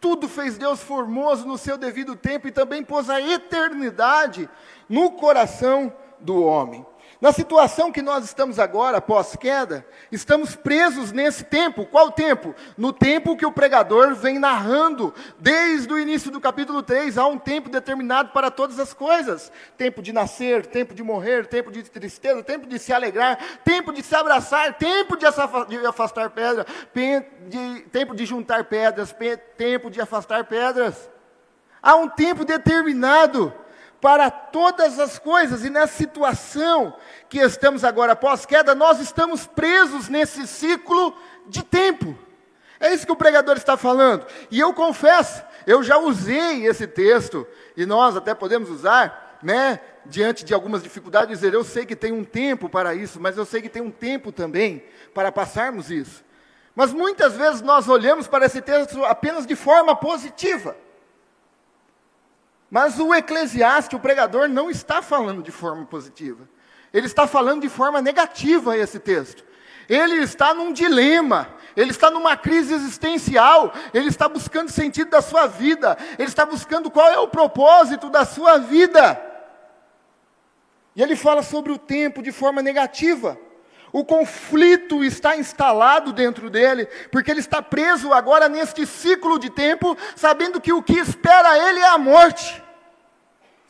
Tudo 0.00 0.28
fez 0.28 0.58
Deus 0.58 0.82
formoso 0.82 1.46
no 1.46 1.56
seu 1.56 1.78
devido 1.78 2.14
tempo 2.14 2.46
e 2.46 2.52
também 2.52 2.84
pôs 2.84 3.08
a 3.08 3.20
eternidade 3.20 4.48
no 4.88 5.12
coração 5.12 5.92
do 6.20 6.42
homem. 6.42 6.84
Na 7.20 7.32
situação 7.32 7.90
que 7.90 8.02
nós 8.02 8.24
estamos 8.24 8.58
agora, 8.58 9.00
pós-queda, 9.00 9.86
estamos 10.12 10.54
presos 10.54 11.10
nesse 11.10 11.42
tempo. 11.44 11.86
Qual 11.86 12.12
tempo? 12.12 12.54
No 12.76 12.92
tempo 12.92 13.36
que 13.36 13.46
o 13.46 13.52
pregador 13.52 14.14
vem 14.14 14.38
narrando, 14.38 15.14
desde 15.38 15.90
o 15.90 15.98
início 15.98 16.30
do 16.30 16.38
capítulo 16.38 16.82
3, 16.82 17.16
há 17.16 17.26
um 17.26 17.38
tempo 17.38 17.70
determinado 17.70 18.30
para 18.30 18.50
todas 18.50 18.78
as 18.78 18.92
coisas: 18.92 19.50
tempo 19.78 20.02
de 20.02 20.12
nascer, 20.12 20.66
tempo 20.66 20.92
de 20.92 21.02
morrer, 21.02 21.46
tempo 21.46 21.70
de 21.70 21.82
tristeza, 21.84 22.42
tempo 22.42 22.66
de 22.66 22.78
se 22.78 22.92
alegrar, 22.92 23.38
tempo 23.64 23.90
de 23.90 24.02
se 24.02 24.14
abraçar, 24.14 24.76
tempo 24.76 25.16
de 25.16 25.24
afastar 25.86 26.28
pedras, 26.28 26.66
tempo 27.90 28.14
de 28.14 28.26
juntar 28.26 28.64
pedras, 28.64 29.14
tempo 29.56 29.90
de 29.90 29.98
afastar 29.98 30.44
pedras. 30.44 31.08
Há 31.82 31.96
um 31.96 32.08
tempo 32.08 32.44
determinado 32.44 33.52
para 34.04 34.30
todas 34.30 34.98
as 34.98 35.18
coisas, 35.18 35.64
e 35.64 35.70
nessa 35.70 35.96
situação 35.96 36.94
que 37.26 37.38
estamos 37.38 37.84
agora 37.84 38.14
pós-queda, 38.14 38.74
nós 38.74 39.00
estamos 39.00 39.46
presos 39.46 40.10
nesse 40.10 40.46
ciclo 40.46 41.16
de 41.46 41.62
tempo. 41.62 42.14
É 42.78 42.92
isso 42.92 43.06
que 43.06 43.12
o 43.12 43.16
pregador 43.16 43.56
está 43.56 43.78
falando. 43.78 44.26
E 44.50 44.60
eu 44.60 44.74
confesso, 44.74 45.42
eu 45.66 45.82
já 45.82 45.96
usei 45.96 46.66
esse 46.66 46.86
texto, 46.86 47.46
e 47.74 47.86
nós 47.86 48.14
até 48.14 48.34
podemos 48.34 48.68
usar, 48.68 49.38
né, 49.42 49.80
diante 50.04 50.44
de 50.44 50.52
algumas 50.52 50.82
dificuldades, 50.82 51.40
dizer: 51.40 51.54
eu 51.54 51.64
sei 51.64 51.86
que 51.86 51.96
tem 51.96 52.12
um 52.12 52.24
tempo 52.24 52.68
para 52.68 52.94
isso, 52.94 53.18
mas 53.18 53.38
eu 53.38 53.46
sei 53.46 53.62
que 53.62 53.70
tem 53.70 53.80
um 53.80 53.90
tempo 53.90 54.30
também 54.30 54.84
para 55.14 55.32
passarmos 55.32 55.90
isso. 55.90 56.22
Mas 56.74 56.92
muitas 56.92 57.32
vezes 57.36 57.62
nós 57.62 57.88
olhamos 57.88 58.28
para 58.28 58.44
esse 58.44 58.60
texto 58.60 59.02
apenas 59.02 59.46
de 59.46 59.56
forma 59.56 59.96
positiva. 59.96 60.76
Mas 62.74 62.98
o 62.98 63.14
Eclesiastes, 63.14 63.96
o 63.96 64.00
pregador, 64.00 64.48
não 64.48 64.68
está 64.68 65.00
falando 65.00 65.44
de 65.44 65.52
forma 65.52 65.86
positiva. 65.86 66.48
Ele 66.92 67.06
está 67.06 67.24
falando 67.24 67.62
de 67.62 67.68
forma 67.68 68.02
negativa 68.02 68.76
esse 68.76 68.98
texto. 68.98 69.44
Ele 69.88 70.16
está 70.16 70.52
num 70.52 70.72
dilema, 70.72 71.54
ele 71.76 71.92
está 71.92 72.10
numa 72.10 72.36
crise 72.36 72.74
existencial, 72.74 73.72
ele 73.92 74.08
está 74.08 74.28
buscando 74.28 74.72
sentido 74.72 75.10
da 75.10 75.22
sua 75.22 75.46
vida, 75.46 75.96
ele 76.18 76.26
está 76.26 76.44
buscando 76.44 76.90
qual 76.90 77.08
é 77.08 77.16
o 77.16 77.28
propósito 77.28 78.10
da 78.10 78.24
sua 78.24 78.58
vida. 78.58 79.24
E 80.96 81.02
ele 81.04 81.14
fala 81.14 81.44
sobre 81.44 81.70
o 81.70 81.78
tempo 81.78 82.24
de 82.24 82.32
forma 82.32 82.60
negativa. 82.60 83.38
O 83.92 84.04
conflito 84.04 85.04
está 85.04 85.36
instalado 85.36 86.12
dentro 86.12 86.50
dele, 86.50 86.86
porque 87.12 87.30
ele 87.30 87.38
está 87.38 87.62
preso 87.62 88.12
agora 88.12 88.48
neste 88.48 88.84
ciclo 88.84 89.38
de 89.38 89.48
tempo, 89.48 89.96
sabendo 90.16 90.60
que 90.60 90.72
o 90.72 90.82
que 90.82 90.98
espera 90.98 91.56
ele 91.56 91.78
é 91.78 91.90
a 91.90 91.98
morte. 91.98 92.63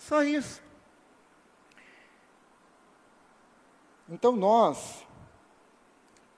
Só 0.07 0.23
isso. 0.23 0.63
Então 4.07 4.37
nós, 4.37 5.03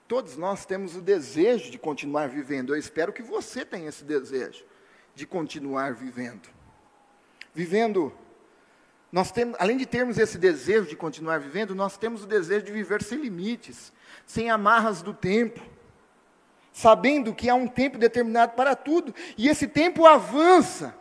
todos 0.07 0.37
nós 0.37 0.65
temos 0.65 0.95
o 0.95 1.01
desejo 1.01 1.69
de 1.69 1.77
continuar 1.77 2.29
vivendo. 2.29 2.73
Eu 2.73 2.79
espero 2.79 3.11
que 3.11 3.21
você 3.21 3.65
tenha 3.65 3.89
esse 3.89 4.05
desejo 4.05 4.63
de 5.13 5.27
continuar 5.27 5.93
vivendo. 5.93 6.47
Vivendo, 7.53 8.13
nós 9.11 9.33
temos, 9.33 9.57
além 9.59 9.75
de 9.75 9.85
termos 9.85 10.17
esse 10.17 10.37
desejo 10.37 10.87
de 10.87 10.95
continuar 10.95 11.41
vivendo, 11.41 11.75
nós 11.75 11.97
temos 11.97 12.23
o 12.23 12.27
desejo 12.27 12.65
de 12.65 12.71
viver 12.71 13.03
sem 13.03 13.17
limites, 13.17 13.91
sem 14.25 14.49
amarras 14.49 15.01
do 15.01 15.13
tempo, 15.13 15.59
sabendo 16.71 17.35
que 17.35 17.49
há 17.49 17.55
um 17.55 17.67
tempo 17.67 17.97
determinado 17.97 18.53
para 18.53 18.77
tudo, 18.77 19.13
e 19.37 19.49
esse 19.49 19.67
tempo 19.67 20.05
avança 20.05 20.95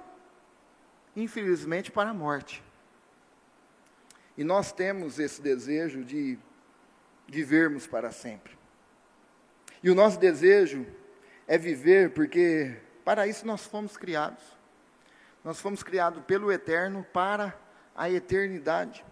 infelizmente, 1.17 1.91
para 1.91 2.11
a 2.11 2.15
morte. 2.15 2.63
E 4.37 4.45
nós 4.45 4.71
temos 4.71 5.19
esse 5.19 5.41
desejo 5.41 6.05
de 6.05 6.39
vivermos 7.27 7.87
para 7.87 8.13
sempre. 8.13 8.57
E 9.83 9.91
o 9.91 9.95
nosso 9.95 10.19
desejo 10.19 10.87
é 11.49 11.57
viver 11.57 12.13
porque 12.13 12.77
para 13.05 13.27
isso 13.27 13.47
nós 13.47 13.65
fomos 13.65 13.97
criados. 13.97 14.43
Nós 15.43 15.61
fomos 15.61 15.83
criados 15.83 16.23
pelo 16.25 16.53
eterno 16.53 17.07
para 17.13 17.59
a 17.95 18.11
eternidade. 18.11 19.05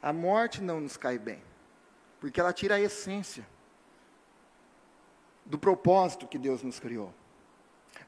A 0.00 0.12
morte 0.12 0.60
não 0.60 0.80
nos 0.80 0.96
cai 0.96 1.18
bem, 1.18 1.42
porque 2.20 2.40
ela 2.40 2.52
tira 2.52 2.74
a 2.74 2.80
essência 2.80 3.46
do 5.44 5.58
propósito 5.58 6.26
que 6.26 6.38
Deus 6.38 6.62
nos 6.62 6.80
criou. 6.80 7.14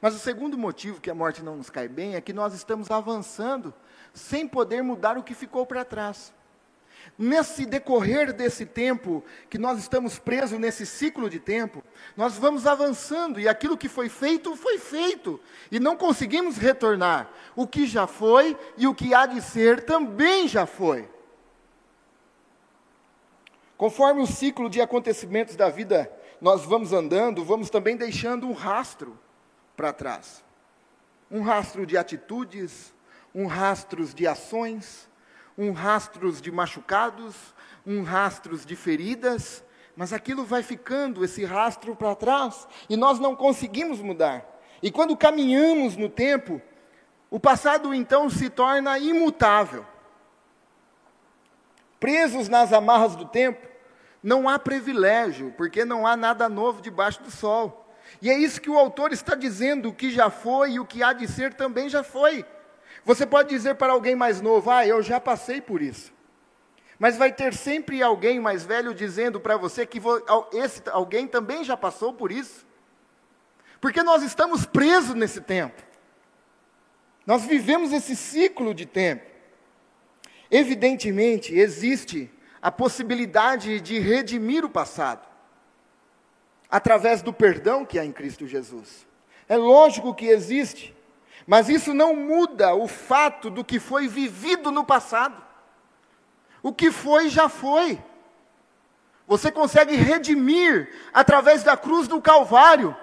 Mas 0.04 0.14
o 0.14 0.18
segundo 0.18 0.58
motivo 0.58 1.00
que 1.00 1.08
a 1.08 1.14
morte 1.14 1.42
não 1.42 1.56
nos 1.56 1.70
cai 1.70 1.88
bem 1.88 2.14
é 2.14 2.20
que 2.20 2.34
nós 2.34 2.52
estamos 2.52 2.90
avançando 2.90 3.72
sem 4.12 4.46
poder 4.46 4.82
mudar 4.82 5.16
o 5.16 5.22
que 5.22 5.32
ficou 5.32 5.64
para 5.64 5.82
trás. 5.82 6.30
Nesse 7.18 7.64
decorrer 7.64 8.30
desse 8.34 8.66
tempo, 8.66 9.24
que 9.48 9.56
nós 9.56 9.78
estamos 9.78 10.18
presos 10.18 10.58
nesse 10.58 10.84
ciclo 10.84 11.30
de 11.30 11.40
tempo, 11.40 11.82
nós 12.14 12.36
vamos 12.36 12.66
avançando 12.66 13.40
e 13.40 13.48
aquilo 13.48 13.78
que 13.78 13.88
foi 13.88 14.10
feito, 14.10 14.54
foi 14.54 14.76
feito, 14.76 15.40
e 15.72 15.80
não 15.80 15.96
conseguimos 15.96 16.58
retornar. 16.58 17.30
O 17.56 17.66
que 17.66 17.86
já 17.86 18.06
foi 18.06 18.58
e 18.76 18.86
o 18.86 18.94
que 18.94 19.14
há 19.14 19.24
de 19.24 19.40
ser 19.40 19.84
também 19.86 20.46
já 20.46 20.66
foi. 20.66 21.08
Conforme 23.78 24.20
o 24.20 24.26
ciclo 24.26 24.68
de 24.68 24.82
acontecimentos 24.82 25.56
da 25.56 25.70
vida 25.70 26.12
nós 26.42 26.62
vamos 26.66 26.92
andando, 26.92 27.42
vamos 27.42 27.70
também 27.70 27.96
deixando 27.96 28.46
um 28.46 28.52
rastro 28.52 29.18
para 29.76 29.92
trás. 29.92 30.44
Um 31.30 31.42
rastro 31.42 31.86
de 31.86 31.96
atitudes, 31.96 32.94
um 33.34 33.46
rastro 33.46 34.04
de 34.06 34.26
ações, 34.26 35.08
um 35.56 35.72
rastros 35.72 36.40
de 36.40 36.50
machucados, 36.50 37.34
um 37.86 38.02
rastros 38.02 38.64
de 38.64 38.76
feridas, 38.76 39.64
mas 39.96 40.12
aquilo 40.12 40.44
vai 40.44 40.62
ficando, 40.62 41.24
esse 41.24 41.44
rastro 41.44 41.94
para 41.94 42.14
trás, 42.14 42.66
e 42.88 42.96
nós 42.96 43.18
não 43.18 43.36
conseguimos 43.36 44.00
mudar. 44.00 44.44
E 44.82 44.90
quando 44.90 45.16
caminhamos 45.16 45.96
no 45.96 46.08
tempo, 46.08 46.60
o 47.30 47.40
passado 47.40 47.94
então 47.94 48.28
se 48.28 48.50
torna 48.50 48.98
imutável. 48.98 49.86
Presos 51.98 52.48
nas 52.48 52.72
amarras 52.72 53.16
do 53.16 53.24
tempo, 53.24 53.66
não 54.22 54.48
há 54.48 54.58
privilégio, 54.58 55.52
porque 55.56 55.84
não 55.84 56.06
há 56.06 56.16
nada 56.16 56.48
novo 56.48 56.80
debaixo 56.80 57.22
do 57.22 57.30
sol. 57.30 57.83
E 58.20 58.30
é 58.30 58.38
isso 58.38 58.60
que 58.60 58.70
o 58.70 58.78
autor 58.78 59.12
está 59.12 59.34
dizendo: 59.34 59.88
o 59.88 59.94
que 59.94 60.10
já 60.10 60.30
foi 60.30 60.72
e 60.72 60.80
o 60.80 60.86
que 60.86 61.02
há 61.02 61.12
de 61.12 61.26
ser 61.26 61.54
também 61.54 61.88
já 61.88 62.02
foi. 62.02 62.44
Você 63.04 63.26
pode 63.26 63.48
dizer 63.48 63.74
para 63.74 63.92
alguém 63.92 64.14
mais 64.14 64.40
novo: 64.40 64.70
Ah, 64.70 64.86
eu 64.86 65.02
já 65.02 65.20
passei 65.20 65.60
por 65.60 65.82
isso. 65.82 66.12
Mas 66.98 67.16
vai 67.16 67.32
ter 67.32 67.52
sempre 67.54 68.02
alguém 68.02 68.40
mais 68.40 68.64
velho 68.64 68.94
dizendo 68.94 69.40
para 69.40 69.56
você 69.56 69.84
que 69.84 70.00
esse 70.52 70.82
alguém 70.90 71.26
também 71.26 71.64
já 71.64 71.76
passou 71.76 72.12
por 72.12 72.30
isso. 72.30 72.64
Porque 73.80 74.02
nós 74.02 74.22
estamos 74.22 74.64
presos 74.64 75.14
nesse 75.14 75.40
tempo. 75.40 75.82
Nós 77.26 77.44
vivemos 77.44 77.92
esse 77.92 78.14
ciclo 78.14 78.72
de 78.72 78.86
tempo. 78.86 79.24
Evidentemente, 80.50 81.54
existe 81.54 82.30
a 82.62 82.70
possibilidade 82.70 83.80
de 83.80 83.98
redimir 83.98 84.64
o 84.64 84.70
passado 84.70 85.33
através 86.70 87.22
do 87.22 87.32
perdão 87.32 87.84
que 87.84 87.98
há 87.98 88.04
em 88.04 88.12
Cristo 88.12 88.46
Jesus. 88.46 89.06
É 89.48 89.56
lógico 89.56 90.14
que 90.14 90.26
existe. 90.26 90.94
Mas 91.46 91.68
isso 91.68 91.92
não 91.92 92.16
muda 92.16 92.74
o 92.74 92.88
fato 92.88 93.50
do 93.50 93.64
que 93.64 93.78
foi 93.78 94.08
vivido 94.08 94.70
no 94.70 94.84
passado. 94.84 95.42
O 96.62 96.72
que 96.72 96.90
foi, 96.90 97.28
já 97.28 97.48
foi. 97.48 98.02
Você 99.26 99.50
consegue 99.50 99.94
redimir 99.94 100.90
através 101.12 101.62
da 101.62 101.76
cruz 101.76 102.08
do 102.08 102.20
Calvário. 102.20 102.96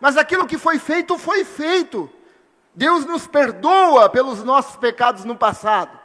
Mas 0.00 0.16
aquilo 0.16 0.46
que 0.46 0.56
foi 0.56 0.78
feito, 0.78 1.18
foi 1.18 1.44
feito. 1.44 2.08
Deus 2.74 3.04
nos 3.04 3.26
perdoa 3.26 4.08
pelos 4.08 4.44
nossos 4.44 4.76
pecados 4.76 5.24
no 5.24 5.36
passado. 5.36 5.98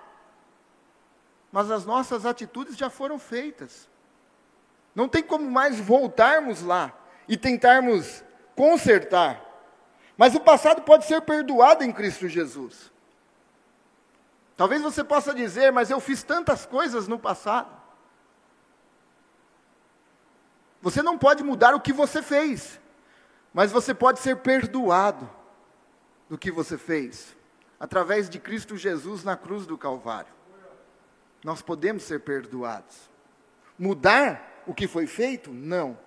Mas 1.52 1.70
as 1.70 1.86
nossas 1.86 2.26
atitudes 2.26 2.76
já 2.76 2.90
foram 2.90 3.20
feitas. 3.20 3.88
Não 4.96 5.08
tem 5.08 5.22
como 5.22 5.50
mais 5.50 5.80
voltarmos 5.80 6.64
lá 6.64 6.92
e 7.28 7.38
tentarmos 7.38 8.24
consertar. 8.56 9.42
Mas 10.18 10.36
o 10.36 10.40
passado 10.40 10.82
pode 10.82 11.06
ser 11.06 11.22
perdoado 11.22 11.84
em 11.84 11.92
Cristo 11.92 12.28
Jesus. 12.28 12.92
Talvez 14.56 14.82
você 14.82 15.04
possa 15.04 15.34
dizer, 15.34 15.72
mas 15.72 15.90
eu 15.90 16.00
fiz 16.00 16.24
tantas 16.24 16.66
coisas 16.66 17.08
no 17.08 17.18
passado. 17.18 17.72
Você 20.82 21.02
não 21.02 21.18
pode 21.18 21.44
mudar 21.44 21.74
o 21.74 21.80
que 21.80 21.94
você 21.94 22.22
fez, 22.22 22.80
mas 23.54 23.72
você 23.72 23.94
pode 23.94 24.20
ser 24.20 24.38
perdoado 24.38 25.30
do 26.30 26.38
que 26.38 26.52
você 26.52 26.78
fez, 26.78 27.36
através 27.80 28.30
de 28.30 28.38
Cristo 28.38 28.76
Jesus 28.76 29.24
na 29.24 29.38
cruz 29.38 29.66
do 29.66 29.78
Calvário. 29.78 30.34
Nós 31.44 31.62
podemos 31.62 32.04
ser 32.04 32.20
perdoados. 32.20 33.10
Mudar 33.78 34.64
o 34.68 34.74
que 34.74 34.88
foi 34.88 35.08
feito? 35.08 35.52
Não. 35.52 35.98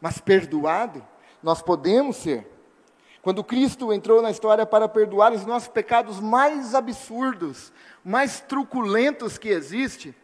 Mas 0.00 0.18
perdoado, 0.18 1.06
nós 1.42 1.60
podemos 1.60 2.16
ser. 2.16 2.46
Quando 3.22 3.44
Cristo 3.44 3.92
entrou 3.92 4.22
na 4.22 4.30
história 4.30 4.64
para 4.64 4.88
perdoar 4.88 5.32
os 5.32 5.44
nossos 5.44 5.68
pecados 5.68 6.20
mais 6.20 6.74
absurdos, 6.74 7.72
mais 8.02 8.40
truculentos 8.40 9.36
que 9.36 9.48
existe, 9.48 10.16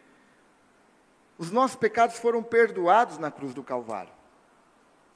os 1.37 1.51
nossos 1.51 1.75
pecados 1.75 2.17
foram 2.17 2.41
perdoados 2.41 3.19
na 3.19 3.29
cruz 3.29 3.53
do 3.53 3.63
Calvário. 3.63 4.11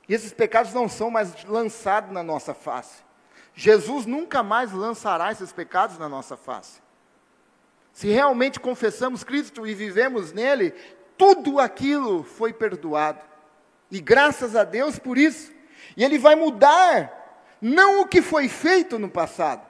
E 0.08 0.14
esses 0.14 0.32
pecados 0.32 0.74
não 0.74 0.88
são 0.88 1.10
mais 1.10 1.44
lançados 1.46 2.12
na 2.12 2.22
nossa 2.22 2.54
face. 2.54 3.04
Jesus 3.56 4.06
nunca 4.06 4.44
mais 4.44 4.72
lançará 4.72 5.32
esses 5.32 5.52
pecados 5.52 5.98
na 5.98 6.08
nossa 6.08 6.38
face. 6.38 6.82
Se 7.92 8.08
realmente 8.08 8.60
confessamos 8.60 9.24
Cristo 9.24 9.66
e 9.66 9.74
vivemos 9.74 10.32
nele, 10.32 10.72
tudo 11.18 11.60
aquilo 11.60 12.24
foi 12.24 12.54
perdoado. 12.54 13.31
E 13.92 14.00
graças 14.00 14.56
a 14.56 14.64
Deus 14.64 14.98
por 14.98 15.18
isso. 15.18 15.52
E 15.98 16.04
ele 16.04 16.18
vai 16.18 16.36
mudar 16.36 17.20
não 17.62 18.02
o 18.02 18.08
que 18.08 18.22
foi 18.22 18.48
feito 18.48 18.98
no 18.98 19.10
passado, 19.10 19.68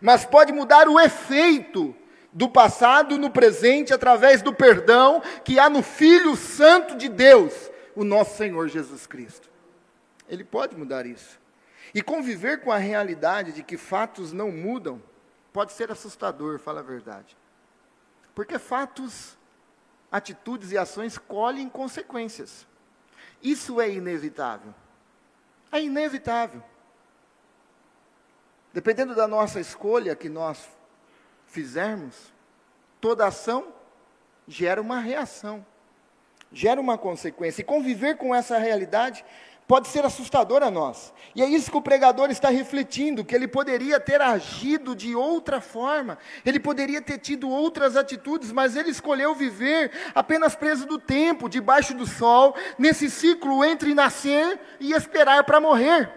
mas 0.00 0.24
pode 0.24 0.52
mudar 0.52 0.88
o 0.88 1.00
efeito 1.00 1.94
do 2.32 2.48
passado 2.48 3.16
no 3.16 3.30
presente 3.30 3.94
através 3.94 4.42
do 4.42 4.52
perdão 4.52 5.22
que 5.42 5.58
há 5.58 5.70
no 5.70 5.82
Filho 5.82 6.36
Santo 6.36 6.94
de 6.96 7.08
Deus, 7.08 7.70
o 7.94 8.04
nosso 8.04 8.36
Senhor 8.36 8.68
Jesus 8.68 9.06
Cristo. 9.06 9.48
Ele 10.28 10.44
pode 10.44 10.76
mudar 10.76 11.06
isso. 11.06 11.40
E 11.94 12.02
conviver 12.02 12.60
com 12.60 12.70
a 12.70 12.76
realidade 12.76 13.52
de 13.52 13.62
que 13.62 13.78
fatos 13.78 14.32
não 14.32 14.52
mudam 14.52 15.02
pode 15.52 15.72
ser 15.72 15.90
assustador, 15.90 16.58
fala 16.58 16.80
a 16.80 16.82
verdade. 16.82 17.34
Porque 18.34 18.58
fatos, 18.58 19.38
atitudes 20.12 20.72
e 20.72 20.76
ações 20.76 21.16
colhem 21.16 21.70
consequências. 21.70 22.66
Isso 23.42 23.80
é 23.80 23.90
inevitável. 23.90 24.74
É 25.70 25.82
inevitável. 25.82 26.62
Dependendo 28.72 29.14
da 29.14 29.26
nossa 29.26 29.58
escolha 29.58 30.14
que 30.14 30.28
nós 30.28 30.68
fizermos, 31.46 32.32
toda 33.00 33.26
ação 33.26 33.72
gera 34.46 34.80
uma 34.80 35.00
reação, 35.00 35.64
gera 36.52 36.80
uma 36.80 36.98
consequência. 36.98 37.62
E 37.62 37.64
conviver 37.64 38.16
com 38.16 38.34
essa 38.34 38.58
realidade 38.58 39.24
pode 39.66 39.88
ser 39.88 40.04
assustador 40.04 40.62
a 40.62 40.70
nós. 40.70 41.12
E 41.34 41.42
é 41.42 41.46
isso 41.46 41.70
que 41.70 41.76
o 41.76 41.82
pregador 41.82 42.30
está 42.30 42.48
refletindo, 42.48 43.24
que 43.24 43.34
ele 43.34 43.48
poderia 43.48 43.98
ter 43.98 44.20
agido 44.20 44.94
de 44.94 45.14
outra 45.14 45.60
forma, 45.60 46.18
ele 46.44 46.60
poderia 46.60 47.02
ter 47.02 47.18
tido 47.18 47.48
outras 47.50 47.96
atitudes, 47.96 48.52
mas 48.52 48.76
ele 48.76 48.90
escolheu 48.90 49.34
viver 49.34 49.90
apenas 50.14 50.54
preso 50.54 50.86
do 50.86 50.98
tempo, 50.98 51.48
debaixo 51.48 51.94
do 51.94 52.06
sol, 52.06 52.54
nesse 52.78 53.10
ciclo 53.10 53.64
entre 53.64 53.94
nascer 53.94 54.60
e 54.78 54.92
esperar 54.92 55.44
para 55.44 55.60
morrer. 55.60 56.10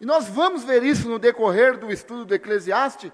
E 0.00 0.06
nós 0.06 0.26
vamos 0.26 0.64
ver 0.64 0.82
isso 0.82 1.08
no 1.08 1.18
decorrer 1.18 1.78
do 1.78 1.92
estudo 1.92 2.24
do 2.24 2.34
Eclesiastes, 2.34 3.12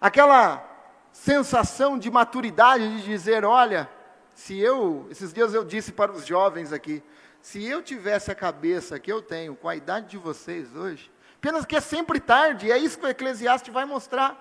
aquela 0.00 0.64
sensação 1.12 1.98
de 1.98 2.10
maturidade 2.10 2.96
de 2.96 3.04
dizer, 3.04 3.44
olha, 3.44 3.88
se 4.34 4.58
eu, 4.58 5.06
esses 5.10 5.32
dias 5.32 5.54
eu 5.54 5.64
disse 5.64 5.92
para 5.92 6.12
os 6.12 6.26
jovens 6.26 6.72
aqui, 6.72 7.02
se 7.46 7.64
eu 7.64 7.80
tivesse 7.80 8.28
a 8.28 8.34
cabeça 8.34 8.98
que 8.98 9.10
eu 9.10 9.22
tenho 9.22 9.54
com 9.54 9.68
a 9.68 9.76
idade 9.76 10.08
de 10.08 10.18
vocês 10.18 10.74
hoje, 10.74 11.08
apenas 11.36 11.64
que 11.64 11.76
é 11.76 11.80
sempre 11.80 12.18
tarde, 12.18 12.72
é 12.72 12.76
isso 12.76 12.98
que 12.98 13.06
o 13.06 13.08
Eclesiastes 13.08 13.72
vai 13.72 13.84
mostrar 13.84 14.36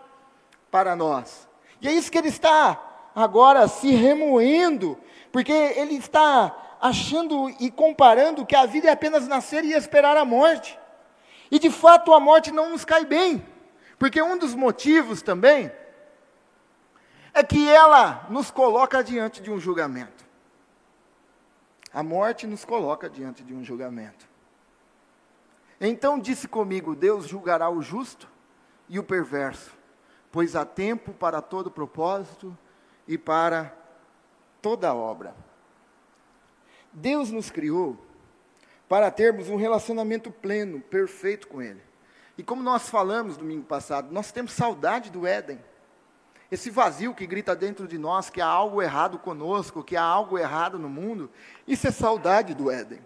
para 0.71 0.95
nós. 0.95 1.47
E 1.79 1.87
é 1.87 1.91
isso 1.91 2.11
que 2.11 2.17
ele 2.17 2.29
está 2.29 3.11
agora 3.13 3.67
se 3.67 3.91
remoendo, 3.91 4.97
porque 5.31 5.51
ele 5.51 5.97
está 5.97 6.77
achando 6.81 7.47
e 7.59 7.69
comparando 7.69 8.43
que 8.43 8.55
a 8.55 8.65
vida 8.65 8.87
é 8.87 8.93
apenas 8.93 9.27
nascer 9.27 9.63
e 9.63 9.73
esperar 9.73 10.17
a 10.17 10.25
morte. 10.25 10.75
E 11.51 11.59
de 11.59 11.69
fato 11.69 12.11
a 12.11 12.19
morte 12.19 12.51
não 12.51 12.71
nos 12.71 12.83
cai 12.83 13.05
bem, 13.05 13.45
porque 13.99 14.19
um 14.19 14.35
dos 14.35 14.55
motivos 14.55 15.21
também 15.21 15.71
é 17.35 17.43
que 17.43 17.69
ela 17.69 18.25
nos 18.31 18.49
coloca 18.49 19.03
diante 19.03 19.43
de 19.43 19.51
um 19.51 19.59
julgamento. 19.59 20.24
A 21.95 22.03
morte 22.03 22.45
nos 22.45 22.65
coloca 22.65 23.10
diante 23.10 23.41
de 23.41 23.53
um 23.53 23.63
julgamento. 23.63 24.27
Então 25.79 26.19
disse 26.19 26.45
comigo: 26.45 26.93
Deus 26.93 27.25
julgará 27.25 27.69
o 27.69 27.81
justo 27.81 28.27
e 28.89 28.99
o 28.99 29.03
perverso, 29.03 29.71
pois 30.29 30.58
há 30.58 30.65
tempo 30.65 31.13
para 31.13 31.41
todo 31.41 31.71
propósito 31.71 32.55
e 33.08 33.17
para 33.17 33.73
toda 34.62 34.93
obra. 34.93 35.34
Deus 36.91 37.31
nos 37.31 37.49
criou 37.49 37.97
para 38.89 39.10
termos 39.10 39.47
um 39.47 39.55
relacionamento 39.55 40.29
pleno, 40.29 40.81
perfeito 40.81 41.47
com 41.47 41.62
Ele. 41.62 41.81
E 42.38 42.43
como 42.43 42.62
nós 42.62 42.89
falamos 42.89 43.38
domingo 43.38 43.65
passado, 43.65 44.12
nós 44.12 44.34
temos 44.34 44.51
saudade 44.51 45.10
do 45.10 45.25
Éden. 45.25 45.63
Esse 46.55 46.69
vazio 46.69 47.13
que 47.13 47.27
grita 47.27 47.53
dentro 47.53 47.85
de 47.85 47.97
nós 47.97 48.29
que 48.29 48.39
há 48.39 48.47
algo 48.47 48.81
errado 48.81 49.19
conosco, 49.19 49.83
que 49.83 49.97
há 49.97 50.01
algo 50.01 50.37
errado 50.37 50.79
no 50.79 50.87
mundo, 50.87 51.29
isso 51.67 51.85
é 51.85 51.91
saudade 51.91 52.53
do 52.53 52.71
Éden. 52.71 53.01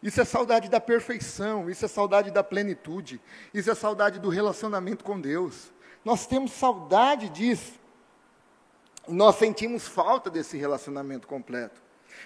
Isso 0.00 0.20
é 0.20 0.24
saudade 0.24 0.68
da 0.68 0.78
perfeição, 0.78 1.68
isso 1.68 1.84
é 1.84 1.88
saudade 1.88 2.30
da 2.30 2.44
plenitude, 2.44 3.20
isso 3.52 3.68
é 3.68 3.74
saudade 3.74 4.20
do 4.20 4.28
relacionamento 4.28 5.02
com 5.02 5.20
Deus. 5.20 5.72
Nós 6.04 6.28
temos 6.28 6.52
saudade 6.52 7.28
disso. 7.28 7.72
Nós 9.08 9.34
sentimos 9.34 9.88
falta 9.88 10.30
desse 10.30 10.56
relacionamento 10.56 11.26
completo. 11.26 11.82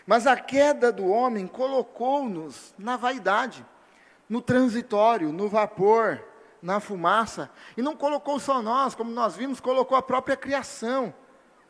Mas 0.07 0.27
a 0.27 0.37
queda 0.37 0.93
do 0.93 1.07
homem 1.07 1.47
colocou-nos 1.47 2.75
na 2.79 2.99
vaidade, 2.99 3.65
no 4.29 4.43
transitório, 4.43 5.33
no 5.33 5.49
vapor, 5.49 6.23
na 6.63 6.81
fumaça. 6.81 7.51
E 7.77 7.83
não 7.83 7.97
colocou 7.97 8.39
só 8.41 8.63
nós, 8.63 8.95
como 8.95 9.11
nós 9.11 9.37
vimos, 9.37 9.61
colocou 9.61 9.97
a 9.97 10.03
própria 10.03 10.37
criação. 10.37 11.15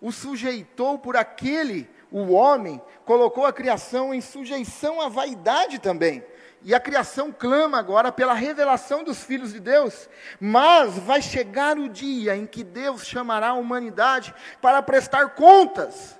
O 0.01 0.12
sujeitou 0.12 0.99
por 0.99 1.16
aquele, 1.16 1.88
o 2.11 2.33
homem, 2.33 2.81
colocou 3.05 3.46
a 3.46 3.53
criação 3.53 4.12
em 4.12 4.20
sujeição 4.20 5.01
à 5.01 5.09
vaidade 5.09 5.79
também. 5.79 6.25
E 6.62 6.75
a 6.75 6.81
criação 6.81 7.31
clama 7.31 7.79
agora 7.79 8.11
pela 8.11 8.35
revelação 8.35 9.05
dos 9.05 9.22
filhos 9.22 9.53
de 9.53 9.61
Deus. 9.61 10.09
Mas 10.40 10.99
vai 10.99 11.22
chegar 11.22 11.79
o 11.79 11.88
dia 11.88 12.37
em 12.37 12.46
que 12.46 12.64
Deus 12.64 13.07
chamará 13.07 13.51
a 13.51 13.55
humanidade 13.55 14.35
para 14.61 14.83
prestar 14.83 15.31
contas, 15.31 16.18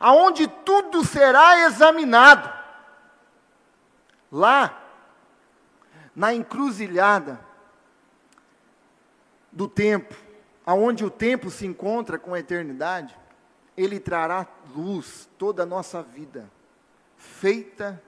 aonde 0.00 0.48
tudo 0.48 1.04
será 1.04 1.60
examinado. 1.66 2.52
Lá, 4.30 4.82
na 6.14 6.34
encruzilhada, 6.34 7.45
do 9.56 9.66
tempo, 9.66 10.14
aonde 10.66 11.02
o 11.02 11.08
tempo 11.08 11.50
se 11.50 11.64
encontra 11.64 12.18
com 12.18 12.34
a 12.34 12.38
eternidade, 12.38 13.18
ele 13.74 13.98
trará 13.98 14.46
luz 14.74 15.26
toda 15.38 15.62
a 15.62 15.66
nossa 15.66 16.02
vida, 16.02 16.50
feita 17.16 18.02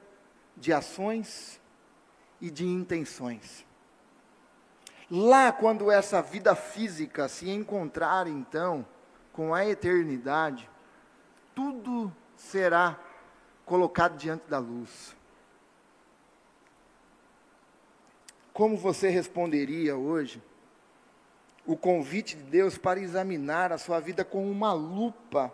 de 0.54 0.74
ações 0.74 1.58
e 2.38 2.50
de 2.50 2.66
intenções. 2.66 3.64
Lá, 5.10 5.50
quando 5.50 5.90
essa 5.90 6.20
vida 6.20 6.54
física 6.54 7.28
se 7.28 7.48
encontrar, 7.48 8.26
então, 8.26 8.86
com 9.32 9.54
a 9.54 9.64
eternidade, 9.64 10.68
tudo 11.54 12.14
será 12.36 13.00
colocado 13.64 14.18
diante 14.18 14.46
da 14.50 14.58
luz. 14.58 15.16
Como 18.52 18.76
você 18.76 19.08
responderia 19.08 19.96
hoje 19.96 20.42
o 21.68 21.76
convite 21.76 22.34
de 22.34 22.44
Deus 22.44 22.78
para 22.78 22.98
examinar 22.98 23.72
a 23.74 23.76
sua 23.76 24.00
vida 24.00 24.24
com 24.24 24.50
uma 24.50 24.72
lupa 24.72 25.52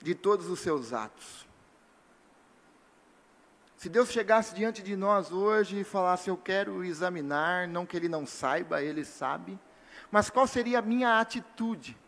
de 0.00 0.14
todos 0.14 0.48
os 0.48 0.60
seus 0.60 0.92
atos. 0.92 1.44
Se 3.76 3.88
Deus 3.88 4.12
chegasse 4.12 4.54
diante 4.54 4.80
de 4.80 4.94
nós 4.94 5.32
hoje 5.32 5.80
e 5.80 5.84
falasse, 5.84 6.30
eu 6.30 6.36
quero 6.36 6.84
examinar, 6.84 7.66
não 7.66 7.84
que 7.84 7.96
Ele 7.96 8.08
não 8.08 8.24
saiba, 8.24 8.80
Ele 8.80 9.04
sabe, 9.04 9.58
mas 10.08 10.30
qual 10.30 10.46
seria 10.46 10.78
a 10.78 10.82
minha 10.82 11.18
atitude? 11.18 11.98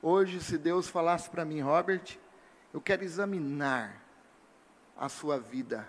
Hoje, 0.00 0.40
se 0.40 0.56
Deus 0.56 0.88
falasse 0.88 1.28
para 1.28 1.44
mim, 1.44 1.60
Robert, 1.60 2.18
eu 2.72 2.80
quero 2.80 3.04
examinar 3.04 4.02
a 4.96 5.10
sua 5.10 5.38
vida, 5.38 5.86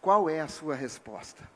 qual 0.00 0.30
é 0.30 0.40
a 0.40 0.48
sua 0.48 0.74
resposta? 0.74 1.46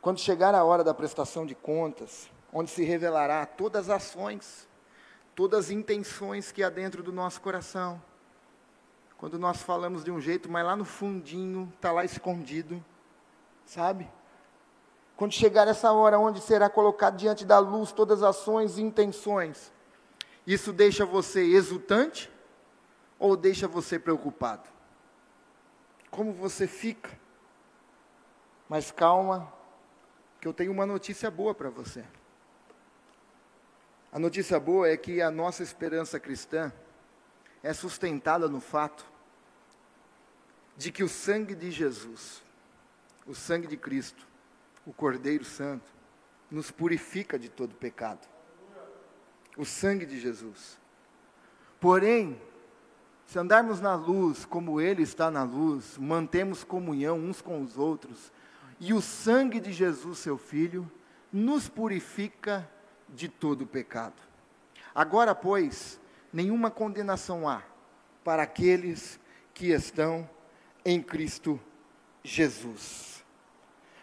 Quando 0.00 0.20
chegar 0.20 0.54
a 0.54 0.64
hora 0.64 0.84
da 0.84 0.94
prestação 0.94 1.44
de 1.44 1.54
contas, 1.54 2.30
onde 2.52 2.70
se 2.70 2.84
revelará 2.84 3.44
todas 3.44 3.90
as 3.90 3.96
ações, 3.96 4.68
todas 5.34 5.66
as 5.66 5.70
intenções 5.70 6.50
que 6.50 6.62
há 6.62 6.70
dentro 6.70 7.02
do 7.02 7.12
nosso 7.12 7.40
coração. 7.40 8.02
Quando 9.16 9.38
nós 9.38 9.62
falamos 9.62 10.04
de 10.04 10.10
um 10.10 10.20
jeito, 10.20 10.50
mas 10.50 10.64
lá 10.64 10.76
no 10.76 10.84
fundinho 10.84 11.72
está 11.76 11.90
lá 11.90 12.04
escondido, 12.04 12.84
sabe? 13.64 14.08
Quando 15.16 15.32
chegar 15.32 15.66
essa 15.66 15.90
hora 15.92 16.18
onde 16.18 16.40
será 16.40 16.70
colocado 16.70 17.16
diante 17.16 17.44
da 17.44 17.58
luz 17.58 17.90
todas 17.90 18.22
as 18.22 18.36
ações 18.36 18.78
e 18.78 18.82
intenções, 18.82 19.72
isso 20.46 20.72
deixa 20.72 21.04
você 21.04 21.42
exultante 21.42 22.30
ou 23.18 23.36
deixa 23.36 23.66
você 23.66 23.98
preocupado? 23.98 24.68
Como 26.10 26.32
você 26.32 26.68
fica? 26.68 27.10
Mas 28.68 28.92
calma, 28.92 29.52
que 30.40 30.46
eu 30.46 30.52
tenho 30.52 30.72
uma 30.72 30.86
notícia 30.86 31.30
boa 31.30 31.54
para 31.54 31.70
você. 31.70 32.04
A 34.10 34.18
notícia 34.18 34.58
boa 34.58 34.88
é 34.88 34.96
que 34.96 35.20
a 35.20 35.30
nossa 35.30 35.62
esperança 35.62 36.18
cristã 36.18 36.72
é 37.62 37.72
sustentada 37.72 38.48
no 38.48 38.60
fato 38.60 39.04
de 40.76 40.92
que 40.92 41.02
o 41.02 41.08
sangue 41.08 41.54
de 41.54 41.70
Jesus, 41.70 42.42
o 43.26 43.34
sangue 43.34 43.66
de 43.66 43.76
Cristo, 43.76 44.26
o 44.86 44.92
Cordeiro 44.92 45.44
Santo, 45.44 45.90
nos 46.50 46.70
purifica 46.70 47.38
de 47.38 47.48
todo 47.48 47.74
pecado. 47.74 48.26
O 49.56 49.64
sangue 49.64 50.06
de 50.06 50.18
Jesus. 50.20 50.78
Porém, 51.80 52.40
se 53.26 53.38
andarmos 53.38 53.80
na 53.80 53.94
luz 53.94 54.46
como 54.46 54.80
Ele 54.80 55.02
está 55.02 55.30
na 55.30 55.42
luz, 55.42 55.98
mantemos 55.98 56.64
comunhão 56.64 57.18
uns 57.18 57.42
com 57.42 57.60
os 57.60 57.76
outros, 57.76 58.32
e 58.80 58.92
o 58.92 59.00
sangue 59.00 59.60
de 59.60 59.72
Jesus, 59.72 60.18
seu 60.18 60.38
Filho, 60.38 60.90
nos 61.32 61.68
purifica 61.68 62.68
de 63.08 63.28
todo 63.28 63.66
pecado. 63.66 64.16
Agora, 64.94 65.34
pois, 65.34 66.00
nenhuma 66.32 66.70
condenação 66.70 67.48
há 67.48 67.62
para 68.24 68.42
aqueles 68.42 69.18
que 69.54 69.68
estão 69.68 70.28
em 70.84 71.02
Cristo 71.02 71.60
Jesus. 72.22 73.24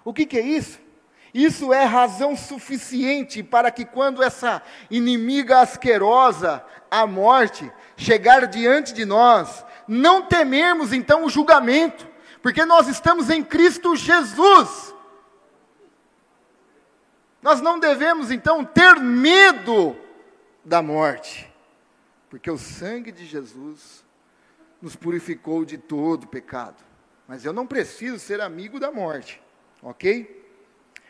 O 0.03 0.13
que, 0.13 0.25
que 0.25 0.37
é 0.37 0.41
isso? 0.41 0.79
Isso 1.33 1.73
é 1.73 1.83
razão 1.83 2.35
suficiente 2.35 3.43
para 3.43 3.69
que, 3.69 3.83
quando 3.83 4.23
essa 4.23 4.61
inimiga 4.89 5.59
asquerosa, 5.59 6.63
a 6.89 7.05
morte, 7.05 7.69
chegar 7.97 8.47
diante 8.47 8.93
de 8.93 9.03
nós, 9.03 9.65
não 9.87 10.21
tememos 10.21 10.93
então 10.93 11.25
o 11.25 11.29
julgamento, 11.29 12.07
porque 12.45 12.63
nós 12.63 12.87
estamos 12.87 13.31
em 13.31 13.43
Cristo 13.43 13.95
Jesus. 13.95 14.93
Nós 17.41 17.59
não 17.59 17.79
devemos 17.79 18.29
então 18.29 18.63
ter 18.63 18.99
medo 18.99 19.97
da 20.63 20.79
morte, 20.79 21.51
porque 22.29 22.51
o 22.51 22.55
sangue 22.55 23.11
de 23.11 23.25
Jesus 23.25 24.05
nos 24.79 24.95
purificou 24.95 25.65
de 25.65 25.79
todo 25.79 26.27
pecado. 26.27 26.83
Mas 27.27 27.43
eu 27.43 27.51
não 27.51 27.65
preciso 27.65 28.19
ser 28.19 28.39
amigo 28.39 28.79
da 28.79 28.91
morte, 28.91 29.41
ok? 29.81 30.47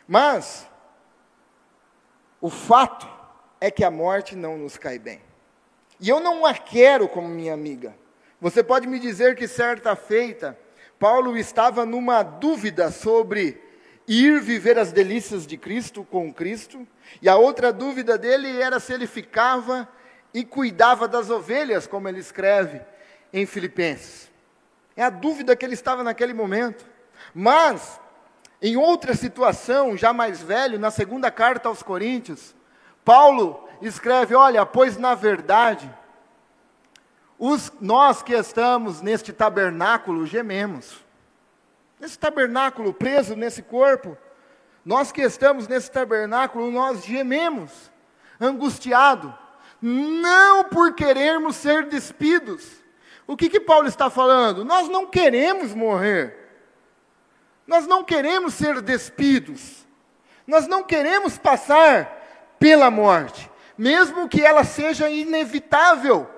Mas, 0.08 0.66
o 2.40 2.48
fato 2.48 3.06
é 3.60 3.70
que 3.70 3.84
a 3.84 3.90
morte 3.90 4.34
não 4.34 4.56
nos 4.56 4.78
cai 4.78 4.98
bem. 4.98 5.20
E 6.00 6.08
eu 6.08 6.18
não 6.18 6.46
a 6.46 6.54
quero 6.54 7.06
como 7.06 7.28
minha 7.28 7.52
amiga. 7.52 7.94
Você 8.40 8.64
pode 8.64 8.86
me 8.86 8.98
dizer 8.98 9.36
que 9.36 9.46
certa 9.46 9.94
feita 9.94 10.58
Paulo 10.98 11.36
estava 11.36 11.84
numa 11.84 12.22
dúvida 12.22 12.90
sobre 12.90 13.60
ir 14.08 14.40
viver 14.40 14.78
as 14.78 14.92
delícias 14.92 15.46
de 15.46 15.56
Cristo 15.56 16.04
com 16.04 16.32
Cristo, 16.32 16.86
e 17.20 17.28
a 17.28 17.36
outra 17.36 17.72
dúvida 17.72 18.16
dele 18.16 18.60
era 18.60 18.78
se 18.78 18.92
ele 18.92 19.06
ficava 19.06 19.88
e 20.32 20.44
cuidava 20.44 21.08
das 21.08 21.30
ovelhas, 21.30 21.86
como 21.86 22.08
ele 22.08 22.20
escreve 22.20 22.80
em 23.32 23.46
Filipenses. 23.46 24.30
É 24.96 25.02
a 25.02 25.10
dúvida 25.10 25.54
que 25.56 25.64
ele 25.64 25.74
estava 25.74 26.02
naquele 26.02 26.32
momento. 26.32 26.86
Mas, 27.34 28.00
em 28.62 28.76
outra 28.76 29.14
situação, 29.14 29.96
já 29.96 30.12
mais 30.12 30.40
velho, 30.40 30.78
na 30.78 30.90
segunda 30.90 31.30
carta 31.30 31.68
aos 31.68 31.82
Coríntios, 31.82 32.54
Paulo 33.04 33.68
escreve: 33.82 34.34
Olha, 34.34 34.64
pois 34.64 34.96
na 34.96 35.14
verdade, 35.14 35.92
os, 37.38 37.72
nós 37.80 38.22
que 38.22 38.32
estamos 38.32 39.00
neste 39.02 39.32
tabernáculo 39.32 40.26
gememos. 40.26 41.04
Nesse 42.00 42.18
tabernáculo 42.18 42.92
preso 42.92 43.34
nesse 43.34 43.62
corpo, 43.62 44.16
nós 44.84 45.10
que 45.10 45.22
estamos 45.22 45.66
nesse 45.66 45.90
tabernáculo, 45.90 46.70
nós 46.70 47.04
gememos, 47.04 47.90
angustiado, 48.40 49.36
não 49.80 50.64
por 50.64 50.94
querermos 50.94 51.56
ser 51.56 51.86
despidos. 51.86 52.84
O 53.26 53.36
que 53.36 53.48
que 53.48 53.60
Paulo 53.60 53.88
está 53.88 54.08
falando? 54.08 54.64
Nós 54.64 54.88
não 54.88 55.06
queremos 55.06 55.74
morrer. 55.74 56.36
Nós 57.66 57.86
não 57.86 58.04
queremos 58.04 58.54
ser 58.54 58.80
despidos. 58.80 59.84
Nós 60.46 60.68
não 60.68 60.84
queremos 60.84 61.36
passar 61.36 62.54
pela 62.58 62.90
morte, 62.90 63.50
mesmo 63.76 64.28
que 64.28 64.42
ela 64.42 64.64
seja 64.64 65.10
inevitável, 65.10 66.30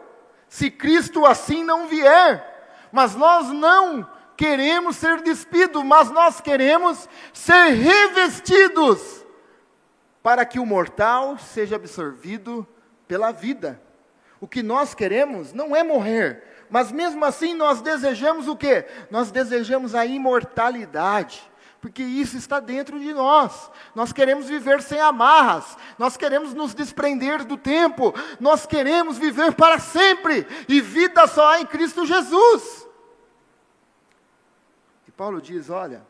se 0.48 0.70
Cristo 0.70 1.26
assim 1.26 1.62
não 1.62 1.88
vier. 1.88 2.88
Mas 2.90 3.14
nós 3.14 3.48
não 3.48 4.08
queremos 4.36 4.96
ser 4.96 5.20
despidos, 5.20 5.82
mas 5.82 6.10
nós 6.10 6.40
queremos 6.40 7.08
ser 7.32 7.70
revestidos 7.70 9.26
para 10.22 10.44
que 10.44 10.58
o 10.58 10.66
mortal 10.66 11.36
seja 11.38 11.76
absorvido 11.76 12.66
pela 13.06 13.32
vida. 13.32 13.80
O 14.40 14.46
que 14.46 14.62
nós 14.62 14.94
queremos 14.94 15.52
não 15.52 15.74
é 15.74 15.82
morrer, 15.82 16.44
mas 16.70 16.92
mesmo 16.92 17.24
assim 17.24 17.54
nós 17.54 17.80
desejamos 17.80 18.46
o 18.46 18.56
quê? 18.56 18.86
Nós 19.10 19.30
desejamos 19.32 19.94
a 19.94 20.06
imortalidade, 20.06 21.50
porque 21.80 22.02
isso 22.02 22.36
está 22.36 22.60
dentro 22.60 22.98
de 22.98 23.12
nós. 23.12 23.70
Nós 23.94 24.12
queremos 24.12 24.48
viver 24.48 24.82
sem 24.82 25.00
amarras, 25.00 25.76
nós 25.98 26.16
queremos 26.16 26.52
nos 26.54 26.74
desprender 26.74 27.44
do 27.44 27.56
tempo, 27.56 28.12
nós 28.40 28.66
queremos 28.66 29.18
viver 29.18 29.54
para 29.54 29.78
sempre, 29.78 30.46
e 30.68 30.80
vida 30.80 31.26
só 31.26 31.52
há 31.52 31.60
em 31.60 31.66
Cristo 31.66 32.04
Jesus. 32.04 32.86
E 35.06 35.12
Paulo 35.12 35.40
diz: 35.40 35.70
olha, 35.70 36.04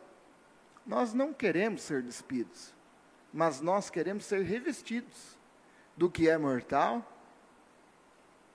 nós 0.86 1.12
não 1.12 1.32
queremos 1.32 1.82
ser 1.82 2.02
despidos, 2.02 2.74
mas 3.32 3.60
nós 3.60 3.90
queremos 3.90 4.24
ser 4.24 4.42
revestidos 4.42 5.38
do 5.96 6.10
que 6.10 6.28
é 6.28 6.38
mortal 6.38 7.04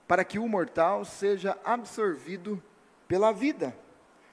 para 0.06 0.24
que 0.24 0.38
o 0.38 0.48
mortal 0.48 1.04
seja 1.04 1.56
absorvido 1.64 2.62
pela 3.08 3.32
vida. 3.32 3.76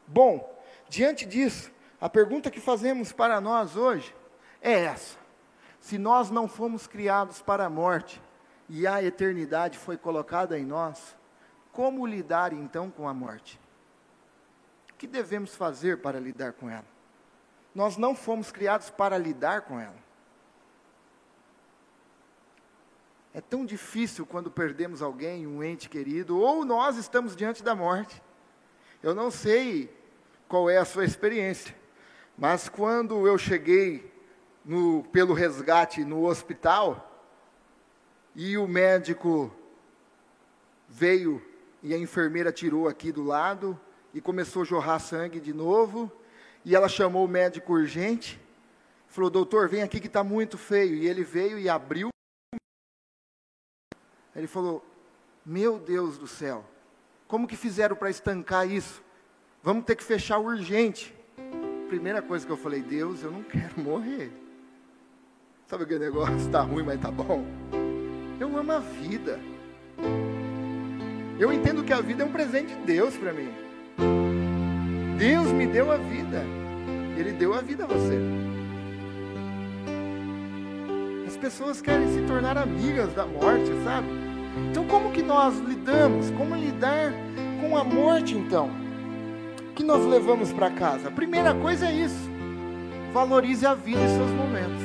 Bom, 0.06 0.62
diante 0.90 1.26
disso, 1.26 1.72
a 2.02 2.10
pergunta 2.10 2.50
que 2.50 2.60
fazemos 2.60 3.12
para 3.12 3.40
nós 3.40 3.78
hoje 3.78 4.14
é 4.60 4.72
essa: 4.72 5.18
se 5.80 6.00
nós 6.00 6.32
não 6.32 6.48
fomos 6.48 6.88
criados 6.88 7.44
para 7.44 7.66
a 7.66 7.70
morte 7.70 8.20
e 8.68 8.88
a 8.88 9.04
eternidade 9.04 9.78
foi 9.78 9.96
colocada 9.96 10.58
em 10.58 10.66
nós, 10.66 11.16
como 11.72 12.08
lidar 12.08 12.54
então 12.54 12.90
com 12.90 13.08
a 13.08 13.14
morte? 13.14 13.62
O 14.92 14.96
que 14.96 15.06
devemos 15.06 15.56
fazer 15.56 16.02
para 16.02 16.20
lidar 16.20 16.54
com 16.54 16.68
ela? 16.68 16.86
Nós 17.74 17.98
não 17.98 18.16
fomos 18.16 18.52
criados 18.52 18.90
para 18.90 19.18
lidar 19.18 19.62
com 19.62 19.80
ela. 19.80 20.02
É 23.34 23.40
tão 23.40 23.66
difícil 23.66 24.26
quando 24.26 24.52
perdemos 24.52 25.02
alguém, 25.02 25.48
um 25.48 25.64
ente 25.64 25.88
querido, 25.88 26.38
ou 26.38 26.66
nós 26.66 26.98
estamos 26.98 27.36
diante 27.36 27.64
da 27.64 27.74
morte. 27.74 28.22
Eu 29.02 29.16
não 29.16 29.32
sei 29.32 29.96
qual 30.50 30.70
é 30.70 30.78
a 30.78 30.86
sua 30.86 31.06
experiência, 31.06 31.74
mas 32.38 32.70
quando 32.70 33.28
eu 33.28 33.38
cheguei 33.38 34.12
no, 34.66 35.04
pelo 35.12 35.34
resgate 35.34 36.04
no 36.04 36.26
hospital, 36.26 37.08
e 38.36 38.58
o 38.58 38.68
médico 38.68 39.54
veio 40.88 41.42
e 41.84 41.94
a 41.94 41.98
enfermeira 41.98 42.52
tirou 42.52 42.88
aqui 42.88 43.12
do 43.12 43.24
lado 43.24 43.80
e 44.14 44.22
começou 44.22 44.62
a 44.62 44.66
jorrar 44.66 45.00
sangue 45.00 45.40
de 45.40 45.54
novo, 45.54 46.12
e 46.64 46.76
ela 46.76 46.88
chamou 46.88 47.26
o 47.26 47.30
médico 47.30 47.74
urgente, 47.74 48.40
falou: 49.08 49.30
Doutor, 49.30 49.68
vem 49.68 49.82
aqui 49.82 50.00
que 50.00 50.08
está 50.08 50.24
muito 50.24 50.58
feio. 50.58 50.96
E 50.96 51.08
ele 51.08 51.24
veio 51.24 51.58
e 51.58 51.68
abriu 51.68 52.12
ele 54.36 54.48
falou: 54.48 54.84
Meu 55.46 55.80
Deus 55.80 56.18
do 56.18 56.28
céu, 56.28 56.66
como 57.28 57.48
que 57.48 57.56
fizeram 57.56 57.96
para 57.96 58.10
estancar 58.10 58.70
isso? 58.70 59.04
Vamos 59.64 59.86
ter 59.86 59.96
que 59.96 60.04
fechar 60.04 60.40
urgente. 60.40 61.16
Primeira 61.92 62.22
coisa 62.22 62.46
que 62.46 62.52
eu 62.54 62.56
falei: 62.56 62.82
Deus, 62.82 63.22
eu 63.22 63.30
não 63.30 63.44
quero 63.44 63.74
morrer. 63.84 64.32
Sabe 65.68 65.84
aquele 65.84 66.00
negócio? 66.00 66.38
Está 66.38 66.62
ruim, 66.62 66.84
mas 66.84 66.96
está 66.96 67.12
bom. 67.12 67.46
Eu 68.40 68.58
amo 68.58 68.72
a 68.72 68.80
vida. 68.80 69.38
Eu 71.38 71.52
entendo 71.52 71.84
que 71.84 71.92
a 71.92 72.00
vida 72.00 72.24
é 72.24 72.26
um 72.26 72.32
presente 72.32 72.74
de 72.74 72.82
Deus 72.84 73.18
para 73.18 73.34
mim. 73.34 73.50
Deus 75.18 75.52
me 75.52 75.68
deu 75.68 75.92
a 75.92 75.98
vida. 75.98 76.46
Ele 77.18 77.34
deu 77.34 77.54
a 77.54 77.60
vida 77.60 77.84
a 77.84 77.88
você. 77.88 78.18
As 81.28 81.36
pessoas 81.36 81.82
querem 81.82 82.08
se 82.08 82.22
tornar 82.22 82.58
amigas 82.58 83.14
da 83.14 83.26
morte, 83.26 83.70
sabe? 83.84 84.08
Então, 84.70 84.88
como 84.88 85.12
que 85.12 85.22
nós 85.22 85.60
lidamos? 85.60 86.32
Como 86.32 86.56
lidar 86.56 87.12
com 87.60 87.76
a 87.76 87.84
morte, 87.84 88.34
então? 88.34 88.70
Que 89.82 89.88
nós 89.88 90.06
levamos 90.06 90.54
para 90.54 90.70
casa? 90.70 91.08
A 91.08 91.12
primeira 91.12 91.56
coisa 91.56 91.88
é 91.88 91.92
isso. 91.92 92.30
Valorize 93.12 93.66
a 93.66 93.74
vida 93.74 94.00
e 94.00 94.10
seus 94.10 94.30
momentos. 94.30 94.84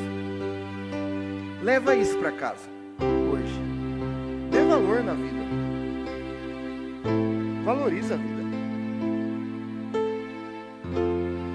Leva 1.62 1.94
isso 1.94 2.16
para 2.16 2.32
casa 2.32 2.66
hoje. 3.30 3.60
Dê 4.50 4.64
valor 4.64 5.04
na 5.04 5.12
vida. 5.12 5.36
Valorize 7.62 8.14
a 8.14 8.16
vida. 8.16 8.42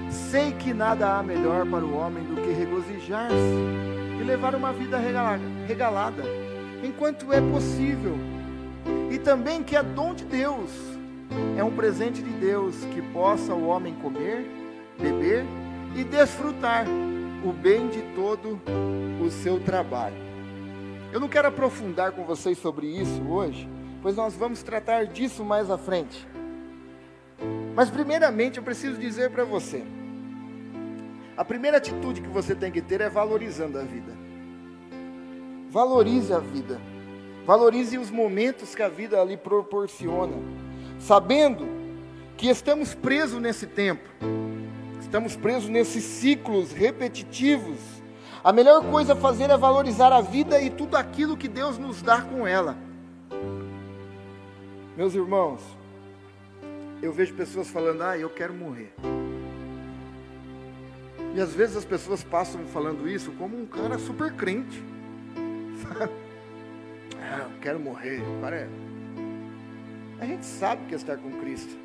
Sei 0.08 0.52
que 0.52 0.72
nada 0.72 1.18
há 1.18 1.22
melhor 1.24 1.66
para 1.66 1.84
o 1.84 1.96
homem 1.96 2.22
do 2.22 2.40
que 2.40 2.52
regozijar-se 2.52 3.34
e 4.20 4.22
levar 4.22 4.54
uma 4.54 4.72
vida 4.72 5.00
regalada 5.66 6.22
enquanto 6.84 7.32
é 7.32 7.40
possível. 7.40 8.16
E 9.10 9.18
também 9.18 9.64
que 9.64 9.74
é 9.74 9.82
dom 9.82 10.14
de 10.14 10.24
Deus, 10.24 10.91
é 11.56 11.64
um 11.64 11.74
presente 11.74 12.22
de 12.22 12.30
Deus 12.30 12.76
que 12.92 13.00
possa 13.00 13.54
o 13.54 13.66
homem 13.66 13.94
comer, 13.94 14.46
beber 14.98 15.44
e 15.94 16.04
desfrutar 16.04 16.86
o 17.44 17.52
bem 17.52 17.88
de 17.88 18.02
todo 18.14 18.60
o 19.24 19.30
seu 19.30 19.60
trabalho. 19.60 20.16
Eu 21.12 21.20
não 21.20 21.28
quero 21.28 21.48
aprofundar 21.48 22.12
com 22.12 22.24
vocês 22.24 22.56
sobre 22.58 22.86
isso 22.86 23.22
hoje, 23.28 23.68
pois 24.00 24.16
nós 24.16 24.34
vamos 24.34 24.62
tratar 24.62 25.06
disso 25.06 25.44
mais 25.44 25.70
à 25.70 25.76
frente. 25.76 26.26
Mas, 27.74 27.90
primeiramente, 27.90 28.58
eu 28.58 28.62
preciso 28.62 28.98
dizer 28.98 29.30
para 29.30 29.44
você: 29.44 29.82
a 31.36 31.44
primeira 31.44 31.78
atitude 31.78 32.20
que 32.20 32.28
você 32.28 32.54
tem 32.54 32.70
que 32.70 32.80
ter 32.80 33.00
é 33.00 33.08
valorizando 33.08 33.78
a 33.78 33.82
vida. 33.82 34.12
Valorize 35.70 36.32
a 36.32 36.38
vida. 36.38 36.80
Valorize 37.44 37.98
os 37.98 38.10
momentos 38.10 38.74
que 38.74 38.82
a 38.82 38.88
vida 38.88 39.22
lhe 39.24 39.36
proporciona, 39.36 40.36
sabendo 41.02 41.66
que 42.36 42.48
estamos 42.48 42.94
presos 42.94 43.40
nesse 43.40 43.66
tempo. 43.66 44.08
Estamos 45.00 45.36
presos 45.36 45.68
nesses 45.68 46.04
ciclos 46.04 46.72
repetitivos. 46.72 47.78
A 48.42 48.52
melhor 48.52 48.84
coisa 48.90 49.12
a 49.12 49.16
fazer 49.16 49.50
é 49.50 49.56
valorizar 49.56 50.12
a 50.12 50.20
vida 50.20 50.60
e 50.60 50.70
tudo 50.70 50.96
aquilo 50.96 51.36
que 51.36 51.48
Deus 51.48 51.78
nos 51.78 52.02
dá 52.02 52.22
com 52.22 52.46
ela. 52.46 52.76
Meus 54.96 55.14
irmãos, 55.14 55.60
eu 57.02 57.12
vejo 57.12 57.34
pessoas 57.34 57.68
falando: 57.68 58.02
"Ah, 58.02 58.16
eu 58.16 58.30
quero 58.30 58.54
morrer". 58.54 58.92
E 61.34 61.40
às 61.40 61.52
vezes 61.54 61.76
as 61.76 61.84
pessoas 61.84 62.22
passam 62.22 62.64
falando 62.66 63.08
isso 63.08 63.30
como 63.32 63.58
um 63.58 63.66
cara 63.66 63.98
super 63.98 64.32
crente. 64.32 64.82
ah, 67.18 67.48
eu 67.50 67.60
quero 67.60 67.80
morrer. 67.80 68.22
É... 68.52 68.91
A 70.22 70.24
gente 70.24 70.46
sabe 70.46 70.86
que 70.86 70.94
é 70.94 70.96
estar 70.96 71.16
com 71.16 71.32
Cristo. 71.40 71.76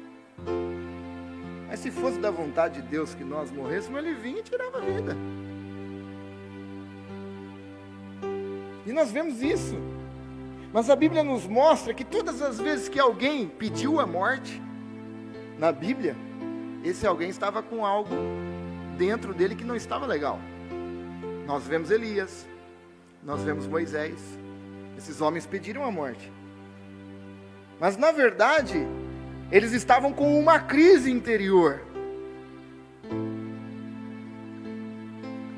Mas 1.67 1.79
se 1.79 1.89
fosse 1.89 2.19
da 2.19 2.29
vontade 2.29 2.83
de 2.83 2.87
Deus 2.87 3.15
que 3.15 3.23
nós 3.23 3.49
morrêssemos, 3.49 3.97
Ele 3.97 4.13
vinha 4.13 4.41
e 4.41 4.43
tirava 4.43 4.77
a 4.77 4.81
vida. 4.81 5.17
E 8.85 8.93
nós 8.93 9.11
vemos 9.11 9.41
isso. 9.41 9.75
Mas 10.71 10.87
a 10.87 10.95
Bíblia 10.95 11.23
nos 11.23 11.47
mostra 11.47 11.95
que 11.95 12.03
todas 12.03 12.39
as 12.43 12.59
vezes 12.59 12.87
que 12.87 12.99
alguém 12.99 13.47
pediu 13.47 13.99
a 13.99 14.05
morte, 14.05 14.61
na 15.57 15.71
Bíblia, 15.71 16.15
esse 16.83 17.07
alguém 17.07 17.31
estava 17.31 17.63
com 17.63 17.83
algo 17.83 18.13
dentro 18.99 19.33
dele 19.33 19.55
que 19.55 19.65
não 19.65 19.75
estava 19.75 20.05
legal. 20.05 20.39
Nós 21.47 21.65
vemos 21.65 21.89
Elias, 21.89 22.47
nós 23.23 23.41
vemos 23.41 23.65
Moisés. 23.65 24.19
Esses 24.95 25.21
homens 25.21 25.47
pediram 25.47 25.83
a 25.83 25.89
morte. 25.89 26.36
Mas 27.79 27.97
na 27.97 28.11
verdade, 28.11 28.87
eles 29.51 29.71
estavam 29.71 30.11
com 30.11 30.37
uma 30.39 30.59
crise 30.59 31.11
interior. 31.11 31.81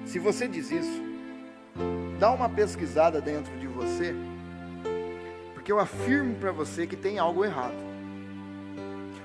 Se 0.06 0.20
você 0.20 0.48
diz 0.48 0.72
isso, 0.72 1.04
dá 2.20 2.32
uma 2.32 2.50
pesquisada 2.50 3.22
dentro 3.22 3.56
de 3.60 3.68
você, 3.68 4.14
porque 5.54 5.72
eu 5.72 5.80
afirmo 5.80 6.36
para 6.36 6.52
você 6.52 6.88
que 6.88 6.96
tem 6.96 7.20
algo 7.20 7.46
errado. 7.46 7.78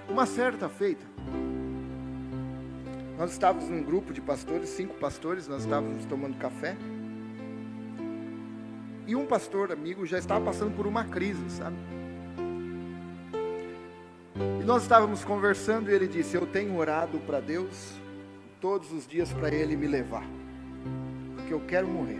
Uma 0.08 0.26
certa 0.26 0.68
feita, 0.68 1.04
nós 3.18 3.32
estávamos 3.32 3.68
num 3.68 3.82
grupo 3.82 4.12
de 4.12 4.20
pastores, 4.20 4.68
cinco 4.68 4.94
pastores, 4.94 5.48
nós 5.48 5.62
estávamos 5.62 6.04
tomando 6.04 6.36
café. 6.36 6.76
E 9.06 9.14
um 9.14 9.24
pastor 9.26 9.72
amigo 9.72 10.04
já 10.04 10.18
estava 10.18 10.44
passando 10.44 10.74
por 10.74 10.86
uma 10.86 11.04
crise, 11.04 11.48
sabe? 11.48 11.76
E 14.64 14.66
nós 14.66 14.80
estávamos 14.80 15.22
conversando 15.22 15.90
e 15.90 15.94
ele 15.94 16.08
disse: 16.08 16.34
Eu 16.34 16.46
tenho 16.46 16.74
orado 16.78 17.18
para 17.18 17.38
Deus 17.38 18.00
todos 18.62 18.90
os 18.92 19.06
dias 19.06 19.30
para 19.30 19.54
Ele 19.54 19.76
me 19.76 19.86
levar. 19.86 20.24
porque 21.34 21.52
eu 21.52 21.60
quero 21.60 21.86
morrer. 21.86 22.18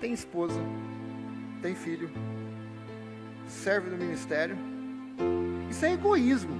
Tem 0.00 0.12
esposa, 0.12 0.60
tem 1.60 1.74
filho, 1.74 2.08
serve 3.48 3.90
no 3.90 3.96
ministério. 3.96 4.56
Isso 5.68 5.84
é 5.84 5.94
egoísmo. 5.94 6.56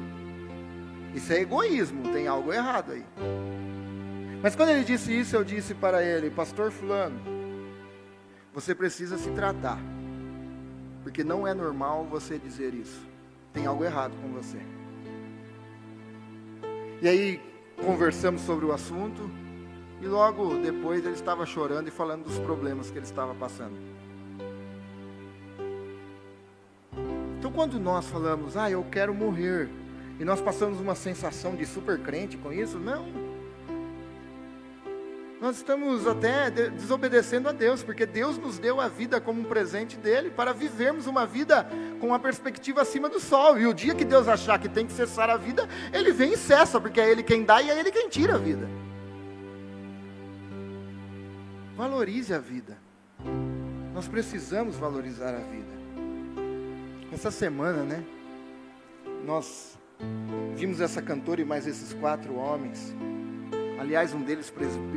Isso 1.15 1.33
é 1.33 1.43
egoísmo, 1.43 2.13
tem 2.13 2.27
algo 2.27 2.53
errado 2.53 2.91
aí. 2.91 3.05
Mas 4.43 4.57
quando 4.57 4.71
ele 4.71 4.83
disse 4.83 5.17
isso, 5.17 5.37
eu 5.37 5.45
disse 5.45 5.75
para 5.75 6.03
ele, 6.03 6.29
pastor 6.29 6.73
fulano, 6.73 7.21
você 8.53 8.75
precisa 8.75 9.17
se 9.17 9.31
tratar. 9.31 9.79
Porque 11.07 11.23
não 11.23 11.47
é 11.47 11.55
normal 11.55 12.05
você 12.11 12.37
dizer 12.37 12.75
isso. 12.75 13.01
Tem 13.53 13.65
algo 13.65 13.85
errado 13.85 14.13
com 14.21 14.29
você. 14.33 14.59
E 17.01 17.07
aí 17.07 17.41
conversamos 17.77 18.41
sobre 18.41 18.67
o 18.67 18.73
assunto 18.73 19.31
e 20.03 20.07
logo 20.09 20.57
depois 20.57 21.05
ele 21.05 21.15
estava 21.15 21.47
chorando 21.47 21.87
e 21.87 21.93
falando 21.93 22.25
dos 22.25 22.37
problemas 22.41 22.91
que 22.91 22.99
ele 22.99 23.07
estava 23.07 23.33
passando. 23.37 23.77
Então 27.39 27.53
quando 27.53 27.79
nós 27.79 28.07
falamos, 28.07 28.57
ah, 28.57 28.69
eu 28.69 28.85
quero 28.91 29.15
morrer, 29.15 29.71
e 30.19 30.25
nós 30.25 30.41
passamos 30.41 30.81
uma 30.81 30.97
sensação 30.97 31.55
de 31.55 31.65
super 31.67 32.01
crente 32.01 32.37
com 32.37 32.53
isso, 32.53 32.81
não. 32.81 33.07
Nós 35.41 35.57
estamos 35.57 36.07
até 36.07 36.51
desobedecendo 36.51 37.49
a 37.49 37.53
Deus, 37.53 37.83
porque 37.83 38.07
Deus 38.07 38.39
nos 38.39 38.59
deu 38.59 38.81
a 38.81 38.89
vida 38.89 39.21
como 39.21 39.43
um 39.43 39.45
presente 39.45 39.97
dele 39.99 40.31
para 40.31 40.55
vivermos 40.55 41.07
uma 41.07 41.27
vida 41.27 41.69
com 42.01 42.07
uma 42.07 42.19
perspectiva 42.19 42.81
acima 42.81 43.09
do 43.09 43.21
sol. 43.21 43.59
E 43.59 43.67
o 43.67 43.75
dia 43.75 43.95
que 43.95 44.05
Deus 44.05 44.29
achar 44.29 44.59
que 44.59 44.69
tem 44.69 44.87
que 44.87 44.95
cessar 44.95 45.29
a 45.29 45.37
vida, 45.37 45.69
ele 45.93 46.11
vem 46.11 46.33
e 46.33 46.37
cessa, 46.39 46.81
porque 46.81 47.01
é 47.01 47.11
ele 47.11 47.23
quem 47.23 47.45
dá 47.45 47.61
e 47.61 47.69
é 47.69 47.79
ele 47.79 47.91
quem 47.91 48.09
tira 48.09 48.37
a 48.37 48.39
vida. 48.39 48.67
Valorize 51.77 52.33
a 52.33 52.39
vida. 52.39 52.79
Nós 53.93 54.09
precisamos 54.09 54.77
valorizar 54.77 55.35
a 55.35 55.41
vida. 55.41 55.77
Essa 57.13 57.31
semana, 57.31 57.83
né? 57.83 58.03
Nós 59.23 59.79
vimos 60.55 60.81
essa 60.81 61.03
cantora 61.03 61.43
e 61.43 61.45
mais 61.45 61.67
esses 61.67 61.93
quatro 61.93 62.37
homens 62.37 62.95
Aliás, 63.79 64.15
um 64.15 64.23
deles 64.23 64.53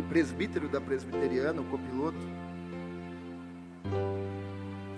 presbítero 0.08 0.70
da 0.70 0.80
presbiteriana, 0.80 1.62
o 1.62 1.66
copiloto. 1.66 2.18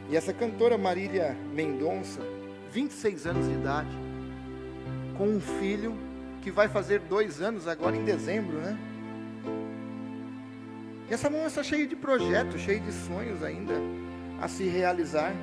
E 0.09 0.15
essa 0.15 0.31
cantora 0.33 0.77
Marília 0.77 1.35
Mendonça, 1.53 2.21
26 2.71 3.25
anos 3.27 3.47
de 3.47 3.53
idade, 3.53 3.97
com 5.17 5.27
um 5.27 5.39
filho 5.39 5.95
que 6.41 6.51
vai 6.51 6.67
fazer 6.67 6.99
dois 6.99 7.41
anos 7.41 7.67
agora 7.67 7.95
em 7.95 8.03
dezembro, 8.03 8.57
né? 8.57 8.77
E 11.09 11.13
essa 11.13 11.29
moça 11.29 11.63
cheia 11.63 11.87
de 11.87 11.95
projetos, 11.95 12.61
cheia 12.61 12.79
de 12.79 12.91
sonhos 12.91 13.43
ainda 13.43 13.73
a 14.41 14.47
se 14.47 14.63
realizar. 14.63 15.33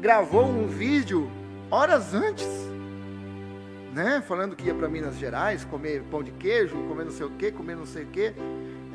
Gravou 0.00 0.46
um 0.46 0.66
vídeo 0.66 1.30
horas 1.70 2.14
antes 2.14 2.48
né? 3.92 4.22
Falando 4.26 4.54
que 4.54 4.66
ia 4.66 4.74
para 4.74 4.88
Minas 4.88 5.18
Gerais 5.18 5.64
comer 5.64 6.02
pão 6.10 6.22
de 6.22 6.30
queijo, 6.32 6.76
comer 6.88 7.04
não 7.04 7.12
sei 7.12 7.26
o 7.26 7.30
que, 7.30 7.52
comer 7.52 7.76
não 7.76 7.86
sei 7.86 8.04
o 8.04 8.06
que. 8.06 8.32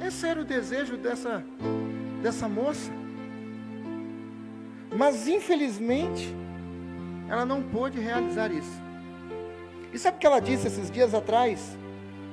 Esse 0.05 0.27
era 0.27 0.41
o 0.41 0.45
desejo 0.45 0.97
dessa, 0.97 1.43
dessa 2.21 2.47
moça. 2.47 2.91
Mas 4.95 5.27
infelizmente, 5.27 6.33
ela 7.29 7.45
não 7.45 7.61
pôde 7.61 7.99
realizar 7.99 8.51
isso. 8.51 8.81
E 9.91 9.99
sabe 9.99 10.17
o 10.17 10.19
que 10.19 10.27
ela 10.27 10.39
disse 10.39 10.67
esses 10.67 10.89
dias 10.89 11.13
atrás? 11.13 11.77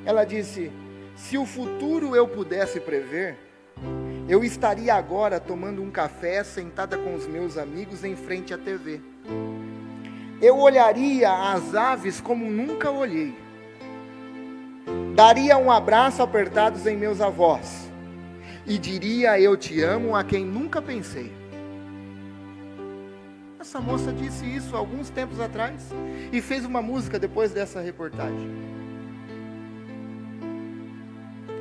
Ela 0.05 0.25
disse: 0.25 0.71
se 1.17 1.37
o 1.37 1.47
futuro 1.47 2.15
eu 2.15 2.27
pudesse 2.29 2.81
prever, 2.81 3.37
eu 4.29 4.45
estaria 4.45 4.95
agora 4.95 5.41
tomando 5.41 5.83
um 5.83 5.91
café 5.91 6.45
sentada 6.45 6.97
com 6.97 7.15
os 7.15 7.27
meus 7.27 7.59
amigos 7.59 8.05
em 8.05 8.15
frente 8.15 8.55
à 8.55 8.59
TV 8.59 9.01
eu 10.43 10.59
olharia 10.59 11.31
as 11.31 11.73
aves 11.73 12.21
como 12.21 12.51
nunca 12.51 12.91
olhei. 12.91 13.33
Daria 15.15 15.57
um 15.57 15.71
abraço 15.71 16.21
apertados 16.21 16.85
em 16.85 16.97
meus 16.97 17.21
avós. 17.21 17.89
E 18.67 18.77
diria 18.77 19.39
eu 19.39 19.57
te 19.57 19.81
amo 19.83 20.17
a 20.17 20.25
quem 20.25 20.45
nunca 20.45 20.83
pensei. 20.83 21.33
Essa 23.61 23.81
moça 23.81 24.13
disse 24.13 24.45
isso 24.45 24.77
alguns 24.77 25.09
tempos 25.11 25.39
atrás 25.39 25.91
e 26.33 26.41
fez 26.41 26.65
uma 26.65 26.83
música 26.83 27.21
depois 27.21 27.53
dessa 27.53 27.81
reportagem. 27.81 28.51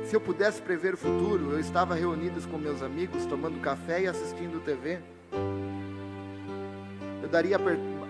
Se 0.06 0.16
eu 0.16 0.20
pudesse 0.20 0.60
prever 0.60 0.94
o 0.94 0.96
futuro, 0.96 1.52
eu 1.52 1.60
estava 1.60 1.94
reunidos 1.94 2.44
com 2.44 2.58
meus 2.58 2.82
amigos, 2.82 3.24
tomando 3.26 3.60
café 3.60 4.02
e 4.02 4.08
assistindo 4.08 4.62
TV. 4.62 4.98
Eu 7.22 7.28
daria 7.28 7.58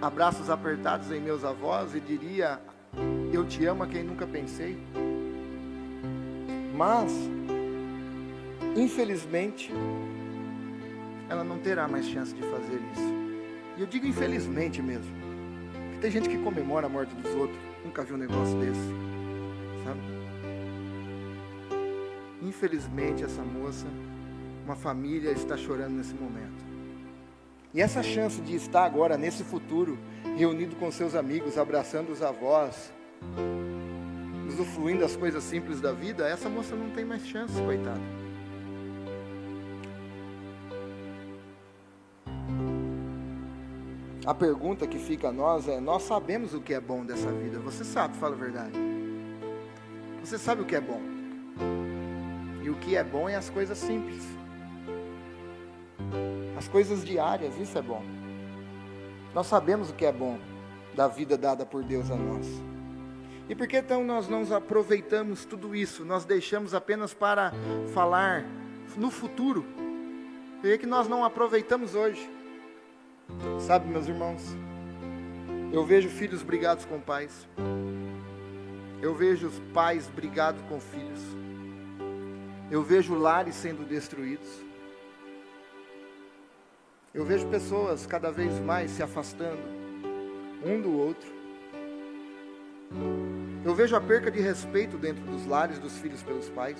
abraços 0.02 0.50
apertados 0.50 1.12
em 1.12 1.20
meus 1.20 1.44
avós 1.44 1.94
e 1.94 2.00
diria: 2.00 2.60
Eu 3.32 3.46
te 3.46 3.64
amo 3.64 3.84
a 3.84 3.86
quem 3.86 4.02
nunca 4.02 4.26
pensei. 4.26 4.76
Mas, 6.74 7.12
infelizmente, 8.74 9.72
ela 11.30 11.44
não 11.44 11.58
terá 11.58 11.86
mais 11.86 12.06
chance 12.06 12.34
de 12.34 12.42
fazer 12.42 12.80
isso. 12.92 13.14
E 13.78 13.80
eu 13.80 13.86
digo 13.86 14.06
infelizmente 14.06 14.82
mesmo. 14.82 15.12
Porque 15.72 15.98
tem 16.00 16.10
gente 16.10 16.28
que 16.28 16.38
comemora 16.38 16.86
a 16.86 16.90
morte 16.90 17.14
dos 17.14 17.32
outros. 17.34 17.58
Nunca 17.84 18.02
viu 18.02 18.16
um 18.16 18.18
negócio 18.18 18.58
desse. 18.58 18.80
Sabe? 19.84 20.00
Infelizmente, 22.42 23.22
essa 23.22 23.42
moça, 23.42 23.86
uma 24.64 24.74
família 24.74 25.30
está 25.30 25.56
chorando 25.56 25.92
nesse 25.92 26.14
momento. 26.14 26.71
E 27.74 27.80
essa 27.80 28.02
chance 28.02 28.40
de 28.42 28.54
estar 28.54 28.84
agora, 28.84 29.16
nesse 29.16 29.42
futuro, 29.42 29.98
reunido 30.36 30.76
com 30.76 30.90
seus 30.92 31.14
amigos, 31.14 31.56
abraçando 31.56 32.12
os 32.12 32.22
avós, 32.22 32.92
usufruindo 34.46 35.00
das 35.00 35.16
coisas 35.16 35.42
simples 35.42 35.80
da 35.80 35.90
vida, 35.90 36.28
essa 36.28 36.50
moça 36.50 36.76
não 36.76 36.90
tem 36.90 37.04
mais 37.04 37.26
chance, 37.26 37.54
coitada. 37.62 38.00
A 44.26 44.34
pergunta 44.34 44.86
que 44.86 44.98
fica 44.98 45.28
a 45.28 45.32
nós 45.32 45.66
é: 45.66 45.80
nós 45.80 46.02
sabemos 46.02 46.52
o 46.52 46.60
que 46.60 46.74
é 46.74 46.80
bom 46.80 47.04
dessa 47.04 47.32
vida. 47.32 47.58
Você 47.60 47.84
sabe, 47.84 48.16
fala 48.18 48.34
a 48.36 48.38
verdade. 48.38 48.78
Você 50.22 50.38
sabe 50.38 50.60
o 50.60 50.64
que 50.66 50.76
é 50.76 50.80
bom. 50.80 51.00
E 52.62 52.68
o 52.68 52.74
que 52.76 52.96
é 52.96 53.02
bom 53.02 53.28
é 53.28 53.34
as 53.34 53.48
coisas 53.48 53.78
simples 53.78 54.41
as 56.62 56.68
coisas 56.68 57.04
diárias, 57.04 57.58
isso 57.58 57.76
é 57.76 57.82
bom. 57.82 58.04
Nós 59.34 59.48
sabemos 59.48 59.90
o 59.90 59.94
que 59.94 60.06
é 60.06 60.12
bom 60.12 60.38
da 60.94 61.08
vida 61.08 61.36
dada 61.36 61.66
por 61.66 61.82
Deus 61.82 62.08
a 62.08 62.14
nós. 62.14 62.46
E 63.48 63.54
por 63.54 63.66
que 63.66 63.78
então 63.78 64.04
nós 64.04 64.28
não 64.28 64.44
aproveitamos 64.54 65.44
tudo 65.44 65.74
isso? 65.74 66.04
Nós 66.04 66.24
deixamos 66.24 66.72
apenas 66.72 67.12
para 67.12 67.52
falar 67.92 68.44
no 68.96 69.10
futuro. 69.10 69.66
Por 70.60 70.70
que, 70.70 70.78
que 70.78 70.86
nós 70.86 71.08
não 71.08 71.24
aproveitamos 71.24 71.96
hoje? 71.96 72.30
Sabe, 73.58 73.88
meus 73.88 74.06
irmãos, 74.06 74.40
eu 75.72 75.84
vejo 75.84 76.08
filhos 76.08 76.44
brigados 76.44 76.84
com 76.84 77.00
pais. 77.00 77.48
Eu 79.00 79.16
vejo 79.16 79.48
os 79.48 79.58
pais 79.74 80.06
brigados 80.06 80.62
com 80.68 80.78
filhos. 80.78 81.20
Eu 82.70 82.84
vejo 82.84 83.16
lares 83.16 83.56
sendo 83.56 83.84
destruídos. 83.84 84.71
Eu 87.14 87.26
vejo 87.26 87.46
pessoas 87.48 88.06
cada 88.06 88.30
vez 88.30 88.58
mais 88.60 88.90
se 88.90 89.02
afastando 89.02 89.60
um 90.64 90.80
do 90.80 90.98
outro. 90.98 91.30
Eu 93.62 93.74
vejo 93.74 93.94
a 93.94 94.00
perca 94.00 94.30
de 94.30 94.40
respeito 94.40 94.96
dentro 94.96 95.22
dos 95.24 95.46
lares 95.46 95.78
dos 95.78 95.98
filhos 95.98 96.22
pelos 96.22 96.48
pais. 96.48 96.78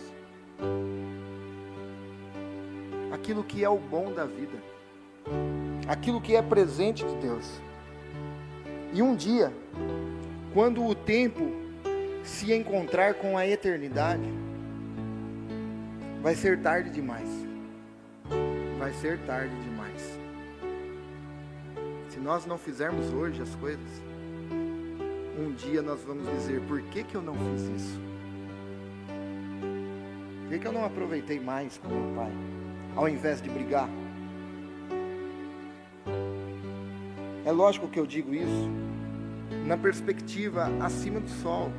Aquilo 3.13 3.45
que 3.45 3.63
é 3.63 3.69
o 3.69 3.77
bom 3.77 4.11
da 4.11 4.25
vida. 4.25 4.57
Aquilo 5.87 6.19
que 6.19 6.35
é 6.35 6.41
presente 6.41 7.05
de 7.05 7.15
Deus. 7.17 7.61
E 8.95 9.03
um 9.03 9.15
dia, 9.15 9.53
quando 10.55 10.83
o 10.83 10.95
tempo 10.95 11.53
se 12.25 12.55
encontrar 12.55 13.15
com 13.15 13.37
a 13.37 13.47
eternidade, 13.47 14.33
vai 16.23 16.35
ser 16.35 16.63
tarde 16.63 16.89
demais. 16.89 17.29
Vai 18.79 18.95
ser 18.95 19.19
tarde 19.27 19.55
demais 19.57 19.72
nós 22.23 22.47
não 22.47 22.57
fizermos 22.57 23.13
hoje 23.13 23.43
as 23.43 23.55
coisas, 23.57 24.03
um 25.39 25.53
dia 25.53 25.83
nós 25.83 26.01
vamos 26.03 26.29
dizer: 26.31 26.61
por 26.63 26.81
que, 26.83 27.03
que 27.03 27.15
eu 27.15 27.23
não 27.23 27.35
fiz 27.35 27.63
isso? 27.63 28.01
Por 30.43 30.51
que, 30.51 30.59
que 30.61 30.67
eu 30.67 30.73
não 30.73 30.85
aproveitei 30.85 31.41
mais 31.41 31.79
com 31.79 31.89
meu 31.89 32.15
pai, 32.15 32.33
ao 32.95 33.09
invés 33.09 33.43
de 33.43 33.51
brigar? 33.51 33.89
É 37.45 37.51
lógico 37.51 37.89
que 37.89 37.99
eu 37.99 38.07
digo 38.07 38.33
isso 38.33 38.71
na 39.67 39.77
perspectiva 39.77 40.71
acima 40.81 41.19
do 41.19 41.29
sol, 41.29 41.73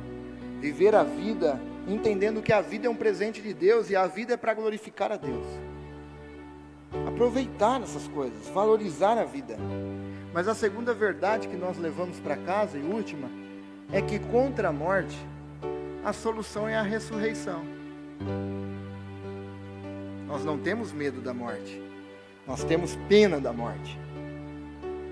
viver 0.60 0.94
a 0.94 1.02
vida 1.02 1.58
entendendo 1.86 2.42
que 2.42 2.52
a 2.52 2.60
vida 2.60 2.86
é 2.86 2.90
um 2.90 2.96
presente 2.96 3.42
de 3.42 3.52
Deus 3.52 3.90
e 3.90 3.96
a 3.96 4.06
vida 4.06 4.34
é 4.34 4.36
para 4.36 4.54
glorificar 4.54 5.12
a 5.12 5.16
Deus. 5.16 5.46
Aproveitar 7.06 7.82
essas 7.82 8.06
coisas, 8.08 8.48
valorizar 8.48 9.18
a 9.18 9.24
vida. 9.24 9.56
Mas 10.32 10.48
a 10.48 10.54
segunda 10.54 10.94
verdade 10.94 11.48
que 11.48 11.56
nós 11.56 11.78
levamos 11.78 12.18
para 12.20 12.36
casa 12.36 12.78
e 12.78 12.82
última 12.82 13.28
é 13.92 14.00
que 14.00 14.18
contra 14.18 14.68
a 14.68 14.72
morte, 14.72 15.16
a 16.04 16.12
solução 16.12 16.68
é 16.68 16.76
a 16.76 16.82
ressurreição. 16.82 17.64
Nós 20.26 20.44
não 20.44 20.58
temos 20.58 20.92
medo 20.92 21.20
da 21.20 21.32
morte, 21.32 21.80
nós 22.46 22.64
temos 22.64 22.96
pena 23.08 23.40
da 23.40 23.52
morte. 23.52 23.98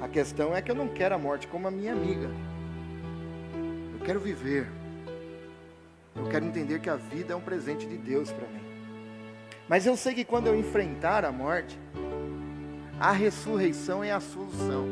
A 0.00 0.08
questão 0.08 0.54
é 0.54 0.60
que 0.60 0.70
eu 0.70 0.74
não 0.74 0.88
quero 0.88 1.14
a 1.14 1.18
morte 1.18 1.46
como 1.46 1.68
a 1.68 1.70
minha 1.70 1.92
amiga. 1.92 2.28
Eu 3.94 4.04
quero 4.04 4.18
viver. 4.18 4.66
Eu 6.16 6.24
quero 6.24 6.44
entender 6.44 6.80
que 6.80 6.90
a 6.90 6.96
vida 6.96 7.32
é 7.32 7.36
um 7.36 7.40
presente 7.40 7.86
de 7.86 7.96
Deus 7.96 8.32
para 8.32 8.48
mim. 8.48 8.61
Mas 9.68 9.86
eu 9.86 9.96
sei 9.96 10.14
que 10.14 10.24
quando 10.24 10.46
eu 10.46 10.58
enfrentar 10.58 11.24
a 11.24 11.32
morte, 11.32 11.78
a 12.98 13.12
ressurreição 13.12 14.02
é 14.02 14.12
a 14.12 14.20
solução. 14.20 14.86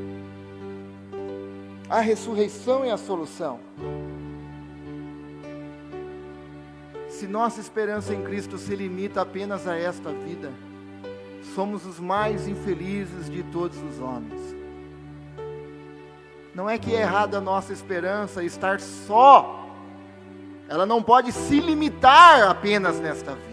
A 1.88 2.00
ressurreição 2.00 2.84
é 2.84 2.90
a 2.90 2.96
solução. 2.96 3.60
Se 7.08 7.26
nossa 7.26 7.60
esperança 7.60 8.14
em 8.14 8.22
Cristo 8.22 8.56
se 8.56 8.74
limita 8.74 9.20
apenas 9.20 9.66
a 9.66 9.76
esta 9.76 10.10
vida, 10.12 10.50
somos 11.54 11.84
os 11.84 11.98
mais 11.98 12.48
infelizes 12.48 13.28
de 13.28 13.42
todos 13.42 13.76
os 13.82 14.00
homens. 14.00 14.40
Não 16.54 16.68
é 16.68 16.78
que 16.78 16.94
é 16.94 17.00
errada 17.00 17.38
a 17.38 17.40
nossa 17.40 17.72
esperança 17.72 18.42
estar 18.42 18.80
só, 18.80 19.68
ela 20.68 20.86
não 20.86 21.02
pode 21.02 21.32
se 21.32 21.60
limitar 21.60 22.48
apenas 22.48 22.98
nesta 23.00 23.34
vida. 23.34 23.49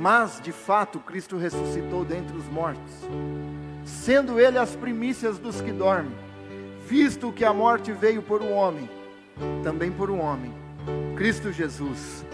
Mas, 0.00 0.40
de 0.40 0.50
fato, 0.50 0.98
Cristo 0.98 1.36
ressuscitou 1.36 2.04
dentre 2.04 2.36
os 2.36 2.46
mortos 2.46 3.06
sendo 3.84 4.40
ele 4.40 4.58
as 4.58 4.74
primícias 4.76 5.38
dos 5.38 5.60
que 5.60 5.72
dormem, 5.72 6.12
visto 6.86 7.32
que 7.32 7.44
a 7.44 7.52
morte 7.52 7.92
veio 7.92 8.22
por 8.22 8.42
um 8.42 8.52
homem, 8.52 8.88
também 9.62 9.90
por 9.90 10.10
um 10.10 10.20
homem, 10.20 10.52
Cristo 11.16 11.52
Jesus, 11.52 12.24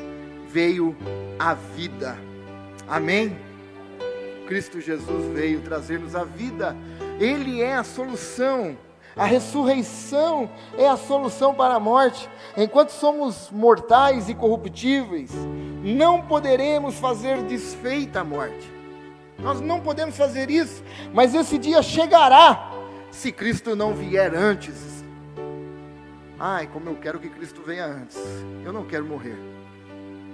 veio 0.49 0.97
a 1.39 1.55
vida. 1.55 2.17
Amém? 2.87 3.37
Cristo 4.47 4.81
Jesus 4.81 5.27
veio 5.35 5.61
trazer-nos 5.61 6.15
a 6.15 6.25
vida, 6.25 6.77
Ele 7.19 7.61
é 7.61 7.75
a 7.75 7.85
solução. 7.85 8.77
A 9.17 9.25
ressurreição 9.25 10.51
é 10.77 10.87
a 10.87 10.97
solução 10.97 11.55
para 11.55 11.75
a 11.75 11.81
morte. 11.81 12.29
Enquanto 12.55 12.91
somos 12.91 13.51
mortais 13.51 14.29
e 14.29 14.35
corruptíveis, 14.35 15.31
não 15.83 16.21
poderemos 16.21 16.99
fazer 16.99 17.43
desfeita 17.45 18.21
a 18.21 18.25
morte. 18.25 18.71
Nós 19.39 19.59
não 19.61 19.81
podemos 19.81 20.17
fazer 20.17 20.51
isso, 20.51 20.85
mas 21.15 21.35
esse 21.35 21.57
dia 21.57 21.83
chegará 21.83 22.71
se 23.11 23.33
Cristo 23.33 23.75
não 23.75 23.95
vier 23.95 24.35
antes. 24.35 25.03
Ai, 26.39 26.67
como 26.67 26.91
eu 26.91 26.97
quero 26.97 27.19
que 27.19 27.31
Cristo 27.31 27.63
venha 27.65 27.87
antes. 27.87 28.19
Eu 28.63 28.73
não 28.73 28.85
quero 28.85 29.07
morrer. 29.07 29.39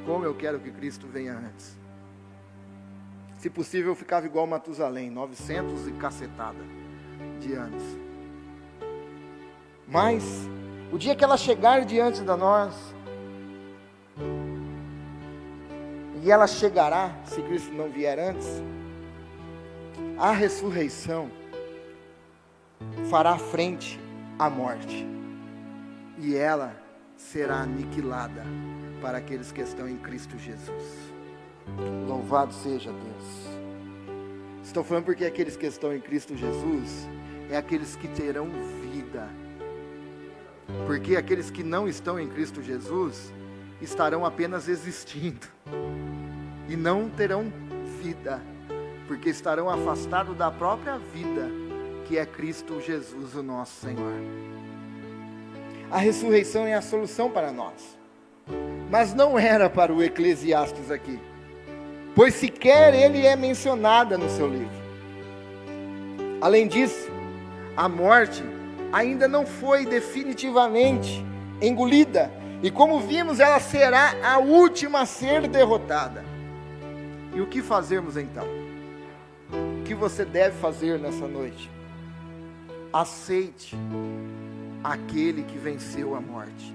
Como 0.04 0.24
eu 0.24 0.34
quero 0.34 0.58
que 0.58 0.72
Cristo 0.72 1.06
venha 1.06 1.34
antes. 1.34 1.78
Se 3.38 3.48
possível, 3.48 3.92
eu 3.92 3.96
ficava 3.96 4.26
igual 4.26 4.44
Matusalém, 4.44 5.08
900 5.10 5.86
e 5.86 5.92
cacetada 5.92 6.64
de 7.40 7.52
anos. 7.52 7.82
Mas, 9.92 10.48
o 10.90 10.96
dia 10.96 11.14
que 11.14 11.22
ela 11.22 11.36
chegar 11.36 11.84
diante 11.84 12.20
de 12.20 12.34
nós, 12.34 12.74
e 16.22 16.30
ela 16.30 16.46
chegará, 16.46 17.14
se 17.26 17.42
Cristo 17.42 17.70
não 17.74 17.90
vier 17.90 18.18
antes, 18.18 18.62
a 20.16 20.32
ressurreição 20.32 21.30
fará 23.10 23.36
frente 23.36 24.00
à 24.38 24.48
morte, 24.48 25.06
e 26.16 26.34
ela 26.36 26.74
será 27.14 27.56
aniquilada 27.56 28.44
para 29.02 29.18
aqueles 29.18 29.52
que 29.52 29.60
estão 29.60 29.86
em 29.86 29.98
Cristo 29.98 30.38
Jesus. 30.38 31.12
Louvado 32.08 32.54
seja 32.54 32.90
Deus. 32.90 33.58
Estou 34.64 34.82
falando 34.82 35.04
porque 35.04 35.26
aqueles 35.26 35.54
que 35.54 35.66
estão 35.66 35.94
em 35.94 36.00
Cristo 36.00 36.34
Jesus 36.34 37.06
é 37.50 37.58
aqueles 37.58 37.94
que 37.94 38.08
terão 38.08 38.48
vida. 38.90 39.41
Porque 40.86 41.16
aqueles 41.16 41.50
que 41.50 41.62
não 41.62 41.88
estão 41.88 42.18
em 42.18 42.28
Cristo 42.28 42.62
Jesus 42.62 43.32
estarão 43.80 44.24
apenas 44.24 44.68
existindo 44.68 45.46
e 46.68 46.76
não 46.76 47.08
terão 47.08 47.52
vida 48.00 48.40
porque 49.12 49.28
estarão 49.28 49.68
afastados 49.68 50.34
da 50.36 50.50
própria 50.50 50.96
vida, 50.96 51.50
que 52.06 52.16
é 52.16 52.24
Cristo 52.24 52.80
Jesus, 52.80 53.34
o 53.34 53.42
nosso 53.42 53.80
Senhor. 53.82 54.14
A 55.90 55.98
ressurreição 55.98 56.66
é 56.66 56.72
a 56.72 56.80
solução 56.80 57.30
para 57.30 57.52
nós, 57.52 57.98
mas 58.90 59.12
não 59.12 59.38
era 59.38 59.68
para 59.68 59.92
o 59.92 60.02
Eclesiastes 60.02 60.90
aqui, 60.90 61.20
pois 62.14 62.32
sequer 62.34 62.94
ele 62.94 63.26
é 63.26 63.36
mencionada 63.36 64.16
no 64.16 64.30
seu 64.30 64.48
livro. 64.48 64.82
Além 66.40 66.66
disso, 66.66 67.10
a 67.76 67.90
morte 67.90 68.42
ainda 68.92 69.26
não 69.26 69.46
foi 69.46 69.86
definitivamente 69.86 71.24
engolida, 71.60 72.30
e 72.62 72.70
como 72.70 73.00
vimos, 73.00 73.40
ela 73.40 73.58
será 73.58 74.14
a 74.22 74.38
última 74.38 75.00
a 75.00 75.06
ser 75.06 75.48
derrotada. 75.48 76.24
E 77.34 77.40
o 77.40 77.46
que 77.46 77.62
fazermos 77.62 78.16
então? 78.16 78.62
que 79.92 79.94
você 79.94 80.24
deve 80.24 80.56
fazer 80.58 80.98
nessa 80.98 81.28
noite? 81.28 81.70
Aceite 82.90 83.76
aquele 84.82 85.42
que 85.42 85.58
venceu 85.58 86.14
a 86.14 86.20
morte 86.20 86.74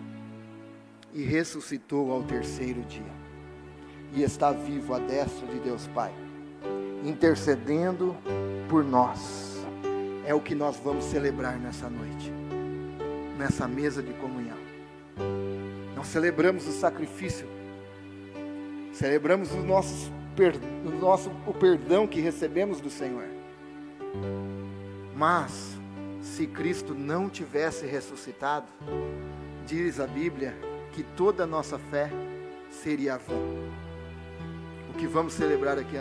e 1.13 1.23
ressuscitou 1.23 2.11
ao 2.11 2.21
terceiro 2.21 2.81
dia, 2.83 3.01
e 4.13 4.21
está 4.21 4.51
vivo 4.51 4.93
à 4.93 4.99
destra 4.99 5.47
de 5.47 5.59
Deus 5.59 5.87
Pai, 5.87 6.13
intercedendo 7.03 8.15
por 8.69 8.83
nós. 8.83 9.56
É 10.27 10.33
o 10.33 10.41
que 10.41 10.53
nós 10.53 10.75
vamos 10.83 11.05
celebrar 11.05 11.57
nessa 11.57 11.89
noite, 11.89 12.33
nessa 13.37 13.65
mesa 13.65 14.03
de 14.03 14.11
comunhão. 14.15 14.57
Nós 15.95 16.07
celebramos 16.07 16.67
o 16.67 16.73
sacrifício, 16.73 17.47
celebramos 18.91 19.53
o 19.53 19.63
nosso 19.63 20.11
o 21.47 21.53
perdão 21.53 22.05
que 22.05 22.19
recebemos 22.19 22.81
do 22.81 22.89
Senhor. 22.89 23.23
Mas 25.15 25.79
se 26.21 26.45
Cristo 26.45 26.93
não 26.93 27.29
tivesse 27.29 27.85
ressuscitado, 27.85 28.67
diz 29.65 29.97
a 29.97 30.07
Bíblia 30.07 30.53
que 30.91 31.03
toda 31.03 31.45
a 31.45 31.47
nossa 31.47 31.79
fé 31.79 32.11
seria 32.69 33.17
vã. 33.17 33.33
O 34.89 34.97
que 34.97 35.07
vamos 35.07 35.31
celebrar 35.31 35.79
aqui 35.79 35.95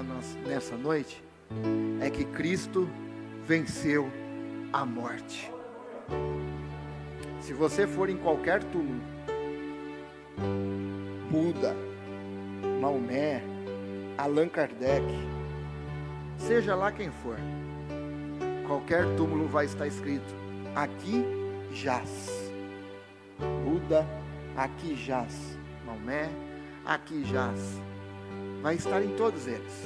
nessa 0.44 0.76
noite 0.76 1.22
é 2.00 2.10
que 2.10 2.24
Cristo 2.24 2.88
venceu 3.46 4.10
a 4.72 4.84
morte. 4.84 5.52
Se 7.40 7.52
você 7.52 7.86
for 7.86 8.10
em 8.10 8.16
qualquer 8.16 8.62
túmulo, 8.64 9.00
Buda, 11.30 11.76
Maomé, 12.80 13.40
Allan 14.18 14.48
Kardec, 14.48 15.04
seja 16.36 16.74
lá 16.74 16.90
quem 16.90 17.12
for, 17.12 17.36
qualquer 18.66 19.04
túmulo 19.16 19.46
vai 19.46 19.66
estar 19.66 19.86
escrito: 19.86 20.34
aqui 20.74 21.24
jaz. 21.72 22.52
Buda, 23.64 24.04
aqui 24.56 24.96
jaz. 24.96 25.56
Maomé, 25.86 26.28
aqui 26.84 27.24
jaz. 27.24 27.80
Vai 28.60 28.74
estar 28.74 29.00
em 29.04 29.14
todos 29.14 29.46
eles. 29.46 29.84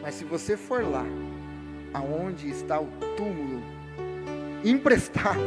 Mas 0.00 0.14
se 0.14 0.24
você 0.24 0.56
for 0.56 0.84
lá, 0.84 1.04
aonde 1.92 2.48
está 2.48 2.80
o 2.80 2.88
túmulo 3.16 3.62
emprestado, 4.64 5.40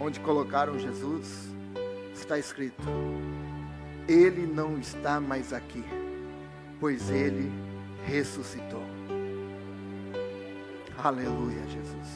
onde 0.00 0.20
colocaram 0.20 0.78
Jesus, 0.78 1.48
está 2.14 2.38
escrito: 2.38 2.82
Ele 4.08 4.46
não 4.46 4.78
está 4.78 5.20
mais 5.20 5.52
aqui 5.52 5.84
pois 6.80 7.10
ele 7.10 7.50
ressuscitou. 8.04 8.82
Aleluia, 11.02 11.62
Jesus. 11.66 12.08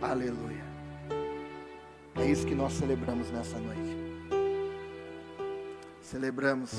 Aleluia. 0.00 0.64
É 2.16 2.26
isso 2.26 2.46
que 2.46 2.54
nós 2.54 2.72
celebramos 2.72 3.30
nessa 3.30 3.58
noite. 3.58 3.96
Celebramos 6.00 6.72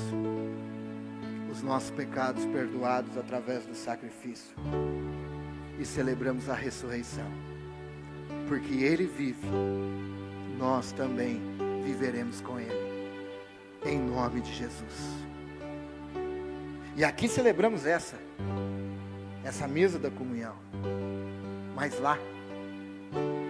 os 1.52 1.62
nossos 1.62 1.90
pecados 1.90 2.46
perdoados 2.46 3.18
através 3.18 3.66
do 3.66 3.74
sacrifício. 3.74 4.56
E 5.78 5.84
celebramos 5.84 6.48
a 6.48 6.54
ressurreição. 6.54 7.30
Porque 8.48 8.82
Ele 8.82 9.04
vive, 9.04 9.46
nós 10.58 10.92
também 10.92 11.42
viveremos 11.84 12.40
com 12.40 12.58
Ele, 12.58 13.20
em 13.84 13.98
nome 13.98 14.40
de 14.40 14.52
Jesus. 14.54 15.26
E 16.96 17.04
aqui 17.04 17.28
celebramos 17.28 17.84
essa, 17.84 18.16
essa 19.44 19.68
mesa 19.68 19.98
da 19.98 20.10
comunhão, 20.10 20.56
mas 21.74 21.98
lá 22.00 22.18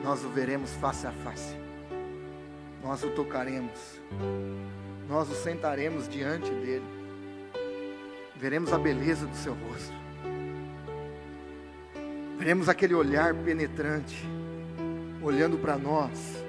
nós 0.02 0.24
o 0.24 0.28
veremos 0.28 0.72
face 0.74 1.06
a 1.06 1.12
face, 1.12 1.56
nós 2.82 3.02
o 3.04 3.10
tocaremos, 3.10 4.00
nós 5.08 5.28
o 5.30 5.34
sentaremos 5.34 6.08
diante 6.08 6.50
dele, 6.50 7.01
veremos 8.42 8.72
a 8.72 8.78
beleza 8.78 9.24
do 9.24 9.36
seu 9.36 9.54
rosto, 9.54 9.94
veremos 12.36 12.68
aquele 12.68 12.92
olhar 12.92 13.32
penetrante, 13.36 14.28
olhando 15.22 15.56
para 15.56 15.78
nós, 15.78 16.44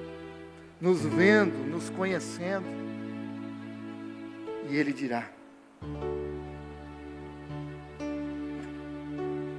nos 0.81 1.05
vendo, 1.05 1.55
nos 1.69 1.91
conhecendo, 1.91 2.65
e 4.71 4.75
ele 4.75 4.91
dirá: 4.91 5.29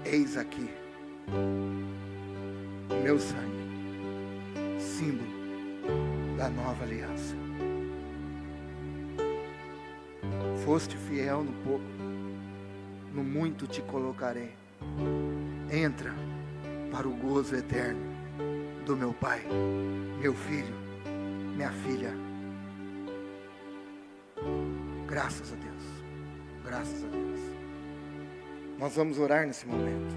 Eis 0.04 0.36
aqui 0.36 0.68
o 2.90 3.00
meu 3.00 3.20
sangue, 3.20 4.80
símbolo 4.80 5.30
da 6.36 6.48
nova 6.48 6.82
aliança. 6.82 7.36
Foste 10.64 10.96
fiel 10.96 11.44
no 11.44 11.52
pouco, 11.62 12.03
no 13.14 13.22
muito 13.22 13.66
te 13.66 13.80
colocarei. 13.80 14.52
Entra 15.70 16.12
para 16.90 17.08
o 17.08 17.12
gozo 17.12 17.54
eterno 17.54 18.00
do 18.84 18.96
meu 18.96 19.14
Pai, 19.14 19.42
meu 20.20 20.34
filho, 20.34 20.74
minha 21.54 21.70
filha. 21.70 22.12
Graças 25.06 25.52
a 25.52 25.56
Deus, 25.56 25.82
graças 26.64 27.04
a 27.04 27.06
Deus. 27.06 27.40
Nós 28.78 28.96
vamos 28.96 29.18
orar 29.18 29.46
nesse 29.46 29.66
momento. 29.66 30.14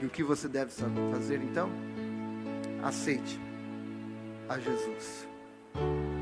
E 0.00 0.04
o 0.04 0.10
que 0.10 0.24
você 0.24 0.48
deve 0.48 0.72
fazer 1.12 1.40
então? 1.42 1.70
Aceite 2.82 3.38
a 4.48 4.58
Jesus, 4.58 5.28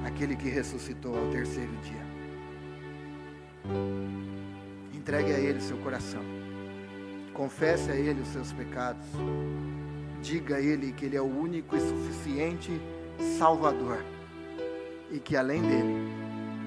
aquele 0.04 0.36
que 0.36 0.48
ressuscitou 0.48 1.16
ao 1.16 1.30
terceiro 1.30 1.72
dia. 1.76 2.07
Entregue 4.94 5.32
a 5.32 5.38
Ele 5.38 5.60
seu 5.60 5.76
coração. 5.78 6.22
Confesse 7.32 7.90
a 7.90 7.94
Ele 7.94 8.20
os 8.20 8.28
seus 8.28 8.52
pecados. 8.52 9.06
Diga 10.22 10.56
a 10.56 10.60
Ele 10.60 10.92
que 10.92 11.04
Ele 11.04 11.16
é 11.16 11.20
o 11.20 11.24
único 11.24 11.76
e 11.76 11.80
suficiente 11.80 12.80
Salvador 13.38 13.98
e 15.10 15.18
que 15.18 15.36
além 15.36 15.62
dele 15.62 16.08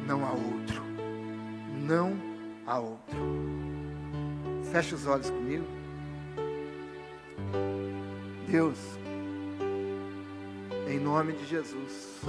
não 0.07 0.25
há 0.25 0.31
outro. 0.31 0.83
Não 1.81 2.17
há 2.65 2.79
outro. 2.79 3.17
Feche 4.71 4.95
os 4.95 5.05
olhos 5.05 5.29
comigo. 5.29 5.65
Deus, 8.47 8.77
em 10.89 10.99
nome 10.99 11.33
de 11.33 11.45
Jesus, 11.45 12.21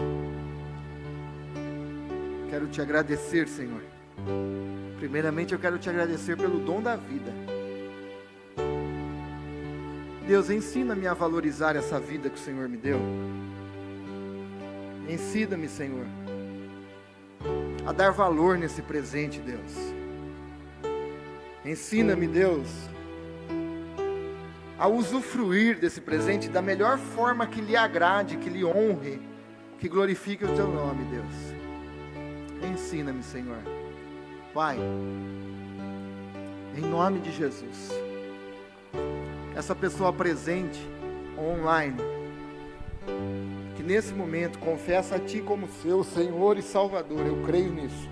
quero 2.49 2.69
te 2.69 2.81
agradecer, 2.81 3.49
Senhor. 3.49 3.83
Primeiramente, 4.99 5.53
eu 5.53 5.59
quero 5.59 5.79
te 5.79 5.91
agradecer 5.91 6.37
pelo 6.37 6.59
dom 6.59 6.81
da 6.81 6.97
vida. 6.97 7.33
Deus, 10.27 10.49
ensina-me 10.49 11.07
a 11.07 11.15
valorizar 11.15 11.75
essa 11.77 11.99
vida 11.99 12.31
que 12.31 12.37
o 12.37 12.43
Senhor 12.43 12.69
me 12.69 12.77
deu. 12.77 13.01
Ensina-me, 15.09 15.69
Senhor, 15.69 16.07
a 17.85 17.93
dar 17.93 18.13
valor 18.13 18.57
nesse 18.57 18.81
presente, 18.81 19.41
Deus. 19.41 19.73
Ensina-me, 21.65 22.27
Deus, 22.27 22.69
a 24.79 24.89
usufruir 24.89 25.79
desse 25.79 26.01
presente 26.01 26.49
da 26.49 26.63
melhor 26.63 26.99
forma 26.99 27.47
que 27.47 27.61
lhe 27.61 27.77
agrade, 27.77 28.37
que 28.37 28.49
lhe 28.49 28.65
honre, 28.65 29.21
que 29.79 29.89
glorifique 29.89 30.45
o 30.45 30.55
teu 30.55 30.69
nome, 30.69 31.05
Deus. 31.05 32.71
Ensina-me, 32.73 33.23
Senhor. 33.23 33.82
Pai, 34.55 34.77
em 36.77 36.83
nome 36.83 37.21
de 37.21 37.33
Jesus, 37.33 37.89
essa 39.57 39.75
pessoa 39.75 40.13
presente 40.13 40.79
online, 41.39 41.97
que 43.75 43.83
nesse 43.83 44.13
momento 44.13 44.59
confessa 44.59 45.17
a 45.17 45.19
Ti 45.19 45.41
como 45.41 45.67
seu 45.83 46.05
Senhor 46.05 46.59
e 46.59 46.63
Salvador, 46.63 47.27
eu 47.27 47.43
creio 47.47 47.73
nisso. 47.73 48.11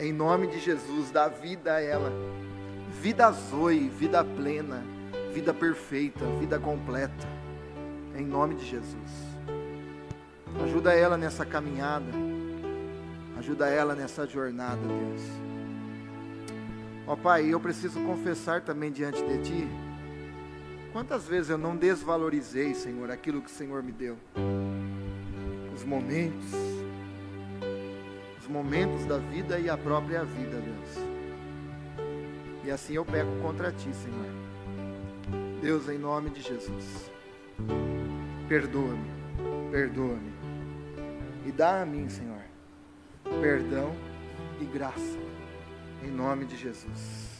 Em 0.00 0.12
nome 0.12 0.48
de 0.48 0.58
Jesus, 0.58 1.12
dá 1.12 1.28
vida 1.28 1.74
a 1.74 1.80
ela, 1.80 2.12
vida 3.00 3.30
zoe, 3.30 3.88
vida 3.88 4.24
plena, 4.24 4.82
vida 5.32 5.54
perfeita, 5.54 6.24
vida 6.40 6.58
completa, 6.58 7.28
em 8.16 8.24
nome 8.24 8.56
de 8.56 8.66
Jesus. 8.66 9.30
Ajuda 10.64 10.92
ela 10.92 11.16
nessa 11.16 11.46
caminhada, 11.46 12.10
ajuda 13.40 13.68
ela 13.68 13.94
nessa 13.94 14.26
jornada, 14.26 14.80
Deus. 14.80 15.22
Ó 17.06 17.16
Pai, 17.16 17.52
eu 17.52 17.58
preciso 17.58 18.00
confessar 18.04 18.60
também 18.60 18.92
diante 18.92 19.20
de 19.22 19.42
Ti 19.42 19.68
Quantas 20.92 21.26
vezes 21.28 21.50
eu 21.50 21.58
não 21.58 21.76
desvalorizei, 21.76 22.74
Senhor, 22.74 23.10
aquilo 23.12 23.40
que 23.40 23.46
o 23.46 23.54
Senhor 23.54 23.80
me 23.80 23.92
deu? 23.92 24.16
Os 25.72 25.84
momentos, 25.84 26.52
os 28.40 28.48
momentos 28.48 29.06
da 29.06 29.18
vida 29.18 29.58
e 29.60 29.70
a 29.70 29.76
própria 29.76 30.24
vida, 30.24 30.56
Deus. 30.56 31.06
E 32.64 32.70
assim 32.72 32.94
eu 32.94 33.04
peco 33.04 33.30
contra 33.40 33.70
Ti, 33.70 33.88
Senhor. 33.94 35.60
Deus, 35.62 35.88
em 35.88 35.98
nome 35.98 36.30
de 36.30 36.42
Jesus, 36.42 37.10
perdoa-me, 38.48 39.10
perdoa-me. 39.70 40.32
E 41.46 41.52
dá 41.52 41.82
a 41.82 41.86
mim, 41.86 42.08
Senhor, 42.08 42.39
perdão 43.40 43.94
e 44.60 44.64
graça, 44.64 45.18
em 46.02 46.10
nome 46.10 46.44
de 46.46 46.56
Jesus. 46.56 47.38